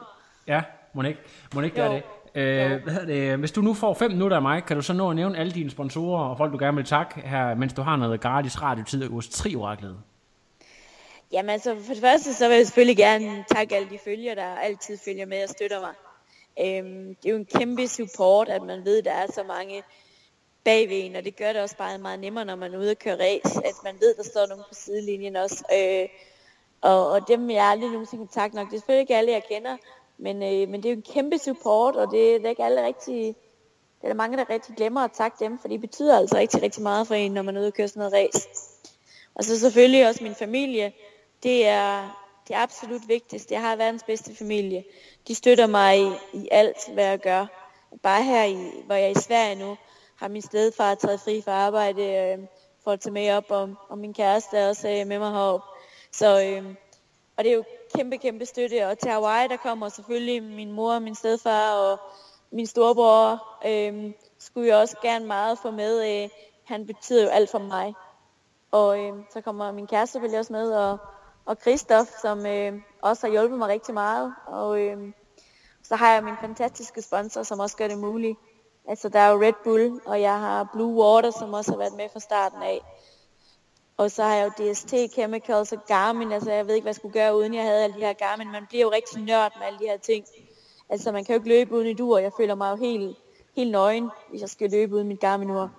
ja, 0.48 0.62
må 0.94 1.02
ikke, 1.02 1.20
må 1.56 1.62
ikke 1.62 1.76
gøre 1.76 1.94
det. 1.94 2.04
Øh, 2.36 2.84
hvad 2.84 3.08
det. 3.08 3.40
Hvis 3.40 3.52
du 3.52 3.62
nu 3.62 3.74
får 3.74 3.94
fem 3.94 4.12
minutter 4.12 4.38
af 4.38 4.42
mig, 4.42 4.64
kan 4.64 4.76
du 4.76 4.82
så 4.82 4.94
nå 4.94 5.10
at 5.10 5.16
nævne 5.16 5.38
alle 5.38 5.52
dine 5.52 5.70
sponsorer 5.70 6.24
og 6.24 6.38
folk, 6.38 6.54
du 6.54 6.58
gerne 6.58 6.78
vil 6.78 6.86
takke 6.86 7.22
her, 7.22 7.56
mens 7.56 7.74
du 7.74 7.82
har 7.82 7.96
noget 7.96 8.22
gratis 8.22 8.62
radiotid 8.62 9.10
hos 9.10 9.30
Trioraklet. 9.30 9.98
Jamen 11.32 11.50
altså, 11.50 11.76
for 11.86 11.94
det 11.94 12.02
første, 12.02 12.34
så 12.34 12.48
vil 12.48 12.58
jeg 12.58 12.66
selvfølgelig 12.66 12.98
gerne 12.98 13.44
takke 13.52 13.76
alle 13.76 13.90
de 13.90 14.00
følgere, 14.04 14.36
der 14.36 14.56
altid 14.56 14.98
følger 15.06 15.26
med 15.26 15.44
og 15.44 15.50
støtter 15.50 15.80
mig. 15.80 15.94
Øhm, 16.62 17.16
det 17.16 17.26
er 17.26 17.30
jo 17.30 17.36
en 17.36 17.46
kæmpe 17.46 17.88
support, 17.88 18.50
at 18.50 18.64
man 18.64 18.86
ved, 18.86 18.98
at 18.98 19.06
der 19.06 19.12
er 19.12 19.28
så 19.28 19.44
mange 19.44 19.84
bagved 20.64 21.06
en, 21.06 21.16
og 21.16 21.24
det 21.24 21.36
gør 21.36 21.54
det 21.54 21.62
også 21.62 21.78
bare 21.78 21.98
meget 21.98 22.20
nemmere, 22.20 22.46
når 22.46 22.56
man 22.56 22.74
er 22.74 22.78
ude 22.78 22.92
og 22.92 22.98
køre 22.98 23.14
race, 23.14 23.60
at 23.66 23.74
man 23.84 23.96
ved, 24.00 24.10
at 24.10 24.18
der 24.18 24.30
står 24.32 24.46
nogen 24.48 24.64
på 24.70 24.74
sidelinjen 24.74 25.36
også. 25.36 25.64
Øh, 25.74 26.10
og, 26.82 27.12
og 27.12 27.28
dem 27.28 27.50
jeg 27.50 27.66
aldrig 27.66 27.90
nogensinde 27.90 28.28
kan 28.28 28.42
takke 28.42 28.56
nok. 28.56 28.68
Det 28.68 28.74
er 28.74 28.80
selvfølgelig 28.80 29.02
ikke 29.02 29.16
alle, 29.16 29.32
jeg 29.32 29.44
kender, 29.52 29.78
men, 30.20 30.44
øh, 30.44 30.70
men 30.70 30.84
det 30.84 30.86
er 30.86 30.94
jo 30.94 30.98
en 30.98 31.14
kæmpe 31.14 31.38
support, 31.38 31.96
og 31.96 32.12
det, 32.12 32.42
det 32.42 32.46
er 32.46 32.50
ikke 32.50 32.64
alle 32.64 32.86
rigtig... 32.86 33.36
Det 34.02 34.06
er 34.06 34.08
der 34.08 34.16
mange, 34.16 34.38
der 34.38 34.50
rigtig 34.50 34.76
glemmer 34.76 35.02
at 35.02 35.12
takke 35.12 35.38
dem, 35.40 35.60
for 35.60 35.68
det 35.68 35.82
betyder 35.82 36.18
altså 36.18 36.38
rigtig, 36.38 36.62
rigtig 36.62 36.84
meget 36.84 37.08
for 37.08 37.16
en, 37.16 37.32
når 37.32 37.42
man 37.42 37.56
er 37.56 37.60
ude 37.60 37.68
og 37.68 37.74
køre 37.74 37.88
sådan 37.88 38.00
noget 38.00 38.14
race. 38.14 38.48
Og 39.36 39.44
så 39.44 39.60
selvfølgelig 39.60 40.08
også 40.08 40.24
min 40.24 40.36
familie. 40.36 40.94
Det 41.44 41.68
er 41.68 42.20
det 42.50 42.56
er 42.56 42.60
absolut 42.60 43.08
vigtigste. 43.08 43.54
Jeg 43.54 43.62
har 43.62 43.76
verdens 43.76 44.04
bedste 44.04 44.36
familie. 44.36 44.84
De 45.28 45.36
støtter 45.36 45.68
mig 45.68 46.00
i, 46.00 46.12
i 46.34 46.48
alt, 46.52 46.78
hvad 46.94 47.06
jeg 47.06 47.20
gør. 47.20 47.46
Bare 48.04 48.24
her, 48.24 48.44
i, 48.44 48.84
hvor 48.86 48.96
jeg 48.96 49.06
er 49.06 49.20
i 49.20 49.22
Sverige 49.22 49.56
nu, 49.56 49.78
har 50.16 50.28
min 50.28 50.42
stedfar 50.42 50.96
taget 50.96 51.20
fri 51.20 51.42
fra 51.42 51.52
arbejde 51.52 52.04
øh, 52.04 52.38
for 52.84 52.92
at 52.92 53.00
tage 53.00 53.14
med 53.14 53.32
op, 53.32 53.46
og, 53.52 53.76
og 53.90 53.98
min 53.98 54.14
kæreste 54.14 54.58
er 54.58 54.70
også 54.70 54.90
øh, 54.90 55.08
med 55.08 55.20
mig 55.20 55.32
herop. 55.32 55.62
Så, 56.12 56.44
øh, 56.44 56.76
og 57.38 57.44
det 57.44 57.52
er 57.52 57.56
jo 57.56 57.64
kæmpe, 57.96 58.18
kæmpe 58.18 58.46
støtte. 58.46 58.88
Og 58.88 58.98
til 58.98 59.12
Hawaii, 59.12 59.48
der 59.48 59.58
kommer 59.58 59.90
selvfølgelig 59.90 60.44
min 60.44 60.72
mor, 60.72 61.00
min 61.00 61.16
stedfar 61.16 61.72
og 61.72 62.00
min 62.52 62.66
storebror. 62.66 63.44
Øh, 63.66 64.14
skulle 64.40 64.68
jeg 64.68 64.78
også 64.78 64.98
gerne 65.02 65.26
meget 65.26 65.60
få 65.60 65.72
med. 65.72 66.24
Øh, 66.24 66.30
han 66.64 66.88
betyder 66.88 67.24
jo 67.24 67.30
alt 67.30 67.50
for 67.50 67.60
mig. 67.60 67.94
Og 68.72 69.00
øh, 69.00 69.14
så 69.34 69.42
kommer 69.42 69.72
min 69.72 69.88
kæreste 69.88 70.12
selvfølgelig 70.12 70.40
også 70.40 70.54
med, 70.54 70.72
og, 70.72 70.98
og 71.46 71.58
Christoph, 71.62 72.10
som 72.22 72.46
øh, 72.46 72.74
også 73.02 73.28
har 73.28 73.32
hjulpet 73.32 73.58
mig 73.58 73.68
rigtig 73.68 73.94
meget. 73.94 74.34
Og 74.48 74.82
øh, 74.82 75.14
så 75.84 75.96
har 75.96 76.14
jeg 76.14 76.24
min 76.24 76.38
fantastiske 76.42 77.02
sponsor, 77.02 77.44
som 77.44 77.60
også 77.60 77.78
gør 77.78 77.88
det 77.88 77.98
muligt. 77.98 78.38
Altså 78.88 79.10
der 79.10 79.20
er 79.20 79.32
jo 79.32 79.42
Red 79.42 79.54
Bull, 79.64 80.02
og 80.06 80.22
jeg 80.22 80.40
har 80.40 80.70
Blue 80.74 81.04
Water, 81.04 81.32
som 81.32 81.54
også 81.54 81.72
har 81.72 81.78
været 81.78 81.94
med 81.94 82.10
fra 82.14 82.20
starten 82.20 82.62
af. 82.62 82.82
Og 84.00 84.12
så 84.12 84.24
har 84.24 84.36
jeg 84.36 84.46
jo 84.46 84.72
DST 84.72 84.94
Chemicals 85.14 85.72
og 85.72 85.86
Garmin, 85.88 86.32
altså 86.32 86.52
jeg 86.52 86.68
ved 86.68 86.76
ikke, 86.76 86.84
hvad 86.84 86.90
jeg 86.90 86.96
skulle 86.96 87.14
gøre, 87.14 87.36
uden 87.36 87.54
jeg 87.54 87.64
havde 87.64 87.84
alle 87.84 87.96
de 87.96 88.00
her 88.00 88.14
Garmin. 88.14 88.52
Man 88.52 88.66
bliver 88.70 88.82
jo 88.82 88.92
rigtig 88.92 89.22
nørd 89.22 89.52
med 89.58 89.68
alle 89.68 89.80
de 89.80 89.86
her 89.86 89.98
ting. 89.98 90.26
Altså 90.90 91.12
man 91.12 91.26
kan 91.26 91.36
jo 91.36 91.40
ikke 91.40 91.50
løbe 91.50 91.76
uden 91.76 91.88
et 91.88 92.00
ur, 92.00 92.18
jeg 92.18 92.32
føler 92.38 92.56
mig 92.56 92.72
jo 92.72 92.76
helt, 92.76 93.18
helt 93.56 93.72
nøgen, 93.72 94.10
hvis 94.30 94.42
jeg 94.42 94.50
skal 94.50 94.72
løbe 94.72 94.96
uden 94.96 95.08
mit 95.08 95.20
Garmin-ur. 95.20 95.72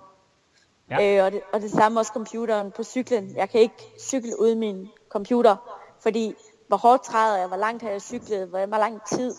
Ja. 0.89 1.17
Øh, 1.17 1.25
og, 1.25 1.31
det, 1.31 1.41
og 1.53 1.61
det 1.61 1.71
samme 1.71 1.99
også 1.99 2.11
computeren 2.13 2.71
på 2.71 2.83
cyklen. 2.83 3.35
Jeg 3.35 3.49
kan 3.49 3.61
ikke 3.61 3.93
cykle 3.99 4.39
uden 4.39 4.59
min 4.59 4.89
computer, 5.09 5.55
fordi 5.99 6.35
hvor 6.67 6.77
hårdt 6.77 7.03
træder 7.03 7.37
jeg, 7.37 7.47
hvor 7.47 7.57
langt 7.57 7.83
har 7.83 7.89
jeg 7.89 8.01
cyklet, 8.01 8.47
hvor, 8.47 8.65
hvor 8.65 8.77
lang 8.77 9.01
tid. 9.05 9.35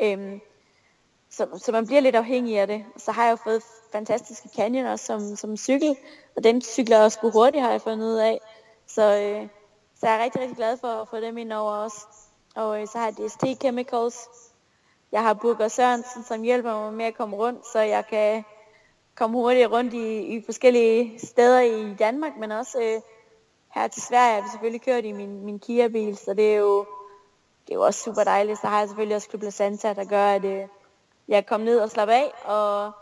Øhm, 0.00 0.40
så, 1.30 1.46
så 1.64 1.72
man 1.72 1.86
bliver 1.86 2.00
lidt 2.00 2.16
afhængig 2.16 2.58
af 2.58 2.66
det. 2.66 2.84
Så 2.96 3.12
har 3.12 3.24
jeg 3.24 3.30
jo 3.30 3.36
fået 3.36 3.62
fantastiske 3.92 4.48
canyoner 4.56 4.96
som, 4.96 5.36
som 5.36 5.56
cykel, 5.56 5.96
og 6.36 6.44
den 6.44 6.62
cykler 6.62 7.04
også 7.04 7.18
sgu 7.18 7.30
hurtigt, 7.30 7.62
har 7.62 7.70
jeg 7.70 7.80
fundet 7.80 8.06
ud 8.06 8.16
af. 8.16 8.40
Så, 8.86 9.02
øh, 9.02 9.48
så 10.00 10.06
jeg 10.06 10.18
er 10.18 10.24
rigtig, 10.24 10.40
rigtig 10.40 10.56
glad 10.56 10.76
for 10.76 10.88
at 10.88 11.08
få 11.08 11.20
dem 11.20 11.38
ind 11.38 11.52
over 11.52 11.72
os. 11.72 12.06
Og 12.54 12.80
øh, 12.80 12.86
så 12.86 12.98
har 12.98 13.04
jeg 13.04 13.28
DST 13.28 13.60
Chemicals. 13.60 14.28
Jeg 15.12 15.22
har 15.22 15.34
Burger 15.34 15.68
Sørensen, 15.68 16.24
som 16.24 16.42
hjælper 16.42 16.80
mig 16.80 16.92
med 16.92 17.04
at 17.04 17.14
komme 17.14 17.36
rundt, 17.36 17.66
så 17.72 17.78
jeg 17.78 18.06
kan 18.06 18.44
komme 19.14 19.36
hurtigt 19.36 19.70
rundt 19.70 19.94
i, 19.94 20.36
i 20.36 20.44
forskellige 20.44 21.18
steder 21.18 21.60
i 21.60 21.94
Danmark, 21.94 22.32
men 22.38 22.52
også 22.52 22.80
øh, 22.82 23.00
her 23.74 23.88
til 23.88 24.02
Sverige 24.02 24.34
har 24.34 24.42
vi 24.42 24.48
selvfølgelig 24.52 24.82
kørt 24.82 25.04
i 25.04 25.12
min, 25.12 25.44
min 25.44 25.58
Kia-bil, 25.58 26.16
så 26.16 26.34
det 26.34 26.54
er 26.54 26.56
jo, 26.56 26.86
det 27.66 27.70
er 27.70 27.74
jo 27.74 27.82
også 27.82 28.00
super 28.00 28.24
dejligt. 28.24 28.60
Så 28.60 28.66
har 28.66 28.78
jeg 28.78 28.88
selvfølgelig 28.88 29.16
også 29.16 29.28
Club 29.28 29.42
La 29.42 29.50
Santa, 29.50 29.92
der 29.92 30.04
gør, 30.04 30.26
at 30.26 30.44
øh, 30.44 30.68
jeg 31.28 31.46
komme 31.46 31.66
ned 31.66 31.80
og 31.80 31.90
slappe 31.90 32.14
af, 32.14 32.32
og 32.44 32.92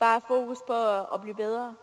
bare 0.00 0.20
fokus 0.28 0.58
på 0.66 0.72
at, 0.72 1.06
at 1.14 1.20
blive 1.20 1.34
bedre. 1.34 1.74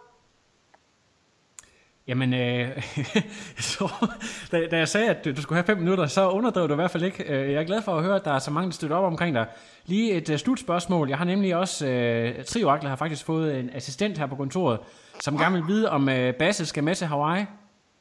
Jamen, 2.08 2.34
øh, 2.34 2.84
så, 3.60 4.08
da, 4.52 4.68
da 4.68 4.78
jeg 4.78 4.88
sagde, 4.88 5.10
at 5.10 5.26
du 5.26 5.42
skulle 5.42 5.58
have 5.58 5.66
fem 5.66 5.78
minutter, 5.78 6.06
så 6.06 6.30
underdrev 6.30 6.68
du 6.68 6.74
i 6.74 6.76
hvert 6.76 6.92
fald 6.92 7.04
ikke. 7.04 7.24
Øh, 7.24 7.52
jeg 7.52 7.62
er 7.62 7.66
glad 7.66 7.82
for 7.82 7.96
at 7.96 8.04
høre, 8.04 8.16
at 8.16 8.26
der 8.26 8.32
er 8.32 8.40
så 8.40 8.52
mange, 8.52 8.68
der 8.68 8.74
støtter 8.74 8.98
op 8.98 9.04
omkring 9.04 9.36
dig. 9.36 9.46
Lige 9.86 10.14
et 10.14 10.30
uh, 10.30 10.36
slutspørgsmål. 10.36 11.10
Jeg 11.10 11.18
har 11.18 11.26
nemlig 11.26 11.56
også, 11.56 11.86
uh, 11.86 12.46
Triorakler 12.46 12.90
har 12.90 12.96
faktisk 12.96 13.26
fået 13.26 13.60
en 13.60 13.70
assistent 13.74 14.18
her 14.18 14.26
på 14.26 14.36
kontoret, 14.36 14.80
som 15.20 15.38
gerne 15.38 15.56
vil 15.56 15.68
vide, 15.68 15.90
om 15.90 16.08
uh, 16.08 16.34
Basse 16.40 16.66
skal 16.66 16.84
med 16.84 16.96
til 16.96 17.08
Hawaii. 17.08 17.46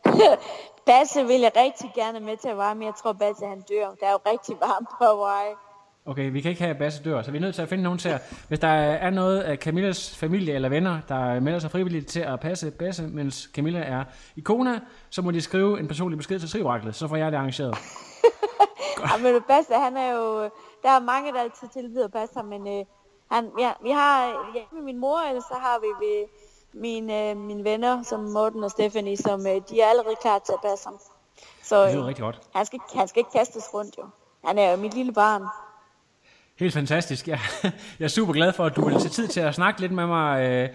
Basse 0.87 1.27
vil 1.27 1.41
jeg 1.41 1.53
rigtig 1.57 1.91
gerne 1.95 2.21
med 2.21 2.37
til 2.37 2.51
Hawaii, 2.51 2.75
men 2.75 2.87
jeg 2.87 2.95
tror, 3.03 3.13
Basse 3.13 3.47
han 3.47 3.61
dør. 3.61 3.95
Der 4.01 4.07
er 4.07 4.13
jo 4.13 4.21
rigtig 4.33 4.57
varmt 4.61 4.89
på 4.89 5.05
Hawaii. 5.05 5.55
Okay, 6.09 6.33
vi 6.33 6.41
kan 6.41 6.51
ikke 6.51 6.63
have 6.63 6.75
Basse 6.75 7.03
dør, 7.03 7.23
så 7.23 7.31
vi 7.31 7.37
er 7.37 7.41
nødt 7.41 7.55
til 7.55 7.63
at 7.63 7.69
finde 7.69 7.85
nogen 7.85 7.99
til 7.99 8.09
at... 8.09 8.45
Hvis 8.49 8.59
der 8.59 8.69
er 8.69 9.11
noget 9.11 9.41
af 9.41 9.57
Camillas 9.57 10.17
familie 10.17 10.55
eller 10.55 10.69
venner, 10.69 11.01
der 11.09 11.41
melder 11.41 11.59
sig 11.59 11.71
frivilligt 11.71 12.09
til 12.09 12.21
at 12.21 12.41
passe 12.41 12.71
Basse, 12.71 13.03
mens 13.03 13.51
Camilla 13.55 13.81
er 13.81 14.05
i 14.37 14.41
Kona, 14.41 14.81
så 15.11 15.23
må 15.23 15.31
de 15.31 15.41
skrive 15.41 15.81
en 15.81 15.89
personlig 15.89 16.19
besked 16.19 16.41
til 16.41 16.51
Trioraklet, 16.51 16.95
så 16.95 17.09
får 17.09 17.17
jeg 17.17 17.33
det 17.33 17.39
arrangeret. 17.39 17.77
ja, 19.05 19.17
men 19.23 19.43
Basse, 19.49 19.75
han 19.75 19.97
er 19.97 20.13
jo... 20.13 20.43
Der 20.83 20.91
er 20.91 21.01
mange, 21.01 21.33
der 21.33 21.41
altid 21.41 21.69
tilbyder 21.69 22.09
Basse, 22.09 22.43
men 22.43 22.69
øh, 22.69 22.85
han, 23.31 23.51
ja, 23.59 23.73
vi 23.83 23.91
har 23.91 24.27
ja, 24.55 24.61
med 24.73 24.83
min 24.83 24.99
mor, 24.99 25.19
eller 25.29 25.43
så 25.43 25.55
har 25.55 25.79
vi 25.81 26.07
ved 26.07 26.27
mine, 26.73 27.31
øh, 27.31 27.37
mine 27.37 27.65
venner, 27.65 28.03
som 28.03 28.21
Morten 28.21 28.65
og 28.65 28.71
Stephanie, 28.71 29.17
som 29.17 29.47
øh, 29.47 29.61
de 29.69 29.81
er 29.81 29.87
allerede 29.87 30.17
klar 30.21 30.39
til 30.39 30.53
at 30.53 30.71
passe 30.71 30.87
ham. 30.87 30.99
Så 31.63 31.85
Det 31.85 31.95
lyder 31.95 32.07
rigtig 32.07 32.23
godt. 32.23 32.41
han 32.55 32.67
skal, 32.67 32.81
han 32.95 33.09
skal 33.09 33.21
ikke 33.21 33.31
kastes 33.39 33.75
rundt, 33.75 33.99
jo. 33.99 34.05
Han 34.45 34.59
er 34.59 34.71
jo 34.71 34.77
mit 34.77 34.95
lille 34.95 35.13
barn. 35.13 35.43
Helt 36.59 36.73
fantastisk. 36.75 37.29
Jeg, 37.29 37.39
jeg 37.99 38.05
er 38.05 38.09
super 38.09 38.33
glad 38.33 38.53
for, 38.53 38.65
at 38.65 38.77
du 38.77 38.85
vil 38.89 38.95
tage 38.95 39.09
tid 39.09 39.29
til 39.29 39.41
at 39.41 39.55
snakke 39.55 39.81
lidt 39.81 39.93
med 39.93 40.07
mig, 40.07 40.43
øh, 40.43 40.69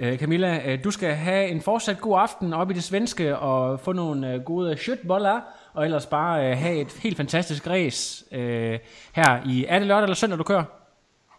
øh, 0.00 0.18
Camilla. 0.18 0.60
Øh, 0.66 0.84
Du 0.84 0.90
skal 0.90 1.14
have 1.14 1.48
en 1.48 1.60
fortsat 1.62 2.00
god 2.00 2.18
aften 2.20 2.52
op 2.52 2.70
i 2.70 2.74
det 2.74 2.84
svenske 2.84 3.38
og 3.38 3.80
få 3.80 3.92
nogle 3.92 4.42
gode 4.46 4.76
shitboller, 4.76 5.40
og 5.74 5.84
ellers 5.84 6.06
bare 6.06 6.54
have 6.54 6.74
et 6.80 6.92
helt 7.02 7.16
fantastisk 7.16 7.66
race 7.66 8.24
her 9.12 9.46
i... 9.46 9.64
Er 9.68 9.78
det 9.78 9.88
lørdag 9.88 10.02
eller 10.02 10.14
søndag, 10.14 10.38
du 10.38 10.44
kører? 10.44 10.64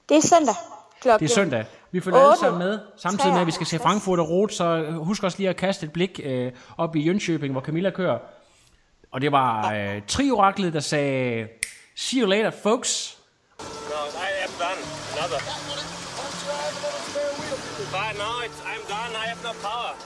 Det 0.10 0.18
er 0.18 0.22
søndag. 0.22 0.56
Klokken 1.02 1.28
Det 1.28 1.32
er 1.32 1.36
søndag. 1.36 1.66
Vi 1.92 2.00
følger 2.00 2.20
alle 2.20 2.40
sammen 2.40 2.60
med, 2.60 2.80
samtidig 2.98 3.32
med, 3.32 3.42
at 3.42 3.48
vi 3.48 3.52
skal 3.52 3.66
se 3.66 3.78
53. 3.78 3.84
Frankfurt 3.84 4.20
og 4.20 4.30
Rot, 4.30 4.54
så 4.54 4.86
husk 4.92 5.24
også 5.24 5.38
lige 5.38 5.50
at 5.50 5.56
kaste 5.56 5.86
et 5.86 5.92
blik 5.92 6.20
øh, 6.24 6.52
op 6.78 6.96
i 6.96 7.12
Jönköping, 7.12 7.52
hvor 7.52 7.62
Camilla 7.62 7.90
kører. 7.90 8.18
Og 9.12 9.22
det 9.22 9.32
var 9.32 9.74
øh, 9.74 10.02
trioraklet, 10.08 10.74
der 10.74 10.80
sagde, 10.80 11.48
see 11.96 12.22
you 12.22 12.28
later, 12.30 12.52
folks. 12.52 13.18
No, 13.90 14.10
I 14.18 14.30
am 14.44 14.52
done. 14.60 14.78
Another. 15.14 15.40
But 17.92 18.18
no, 18.18 18.42
it's, 18.42 18.62
I'm 18.66 18.82
done. 18.88 19.16
I 19.16 19.28
have 19.28 19.44
no 19.44 19.54
power. 19.62 19.96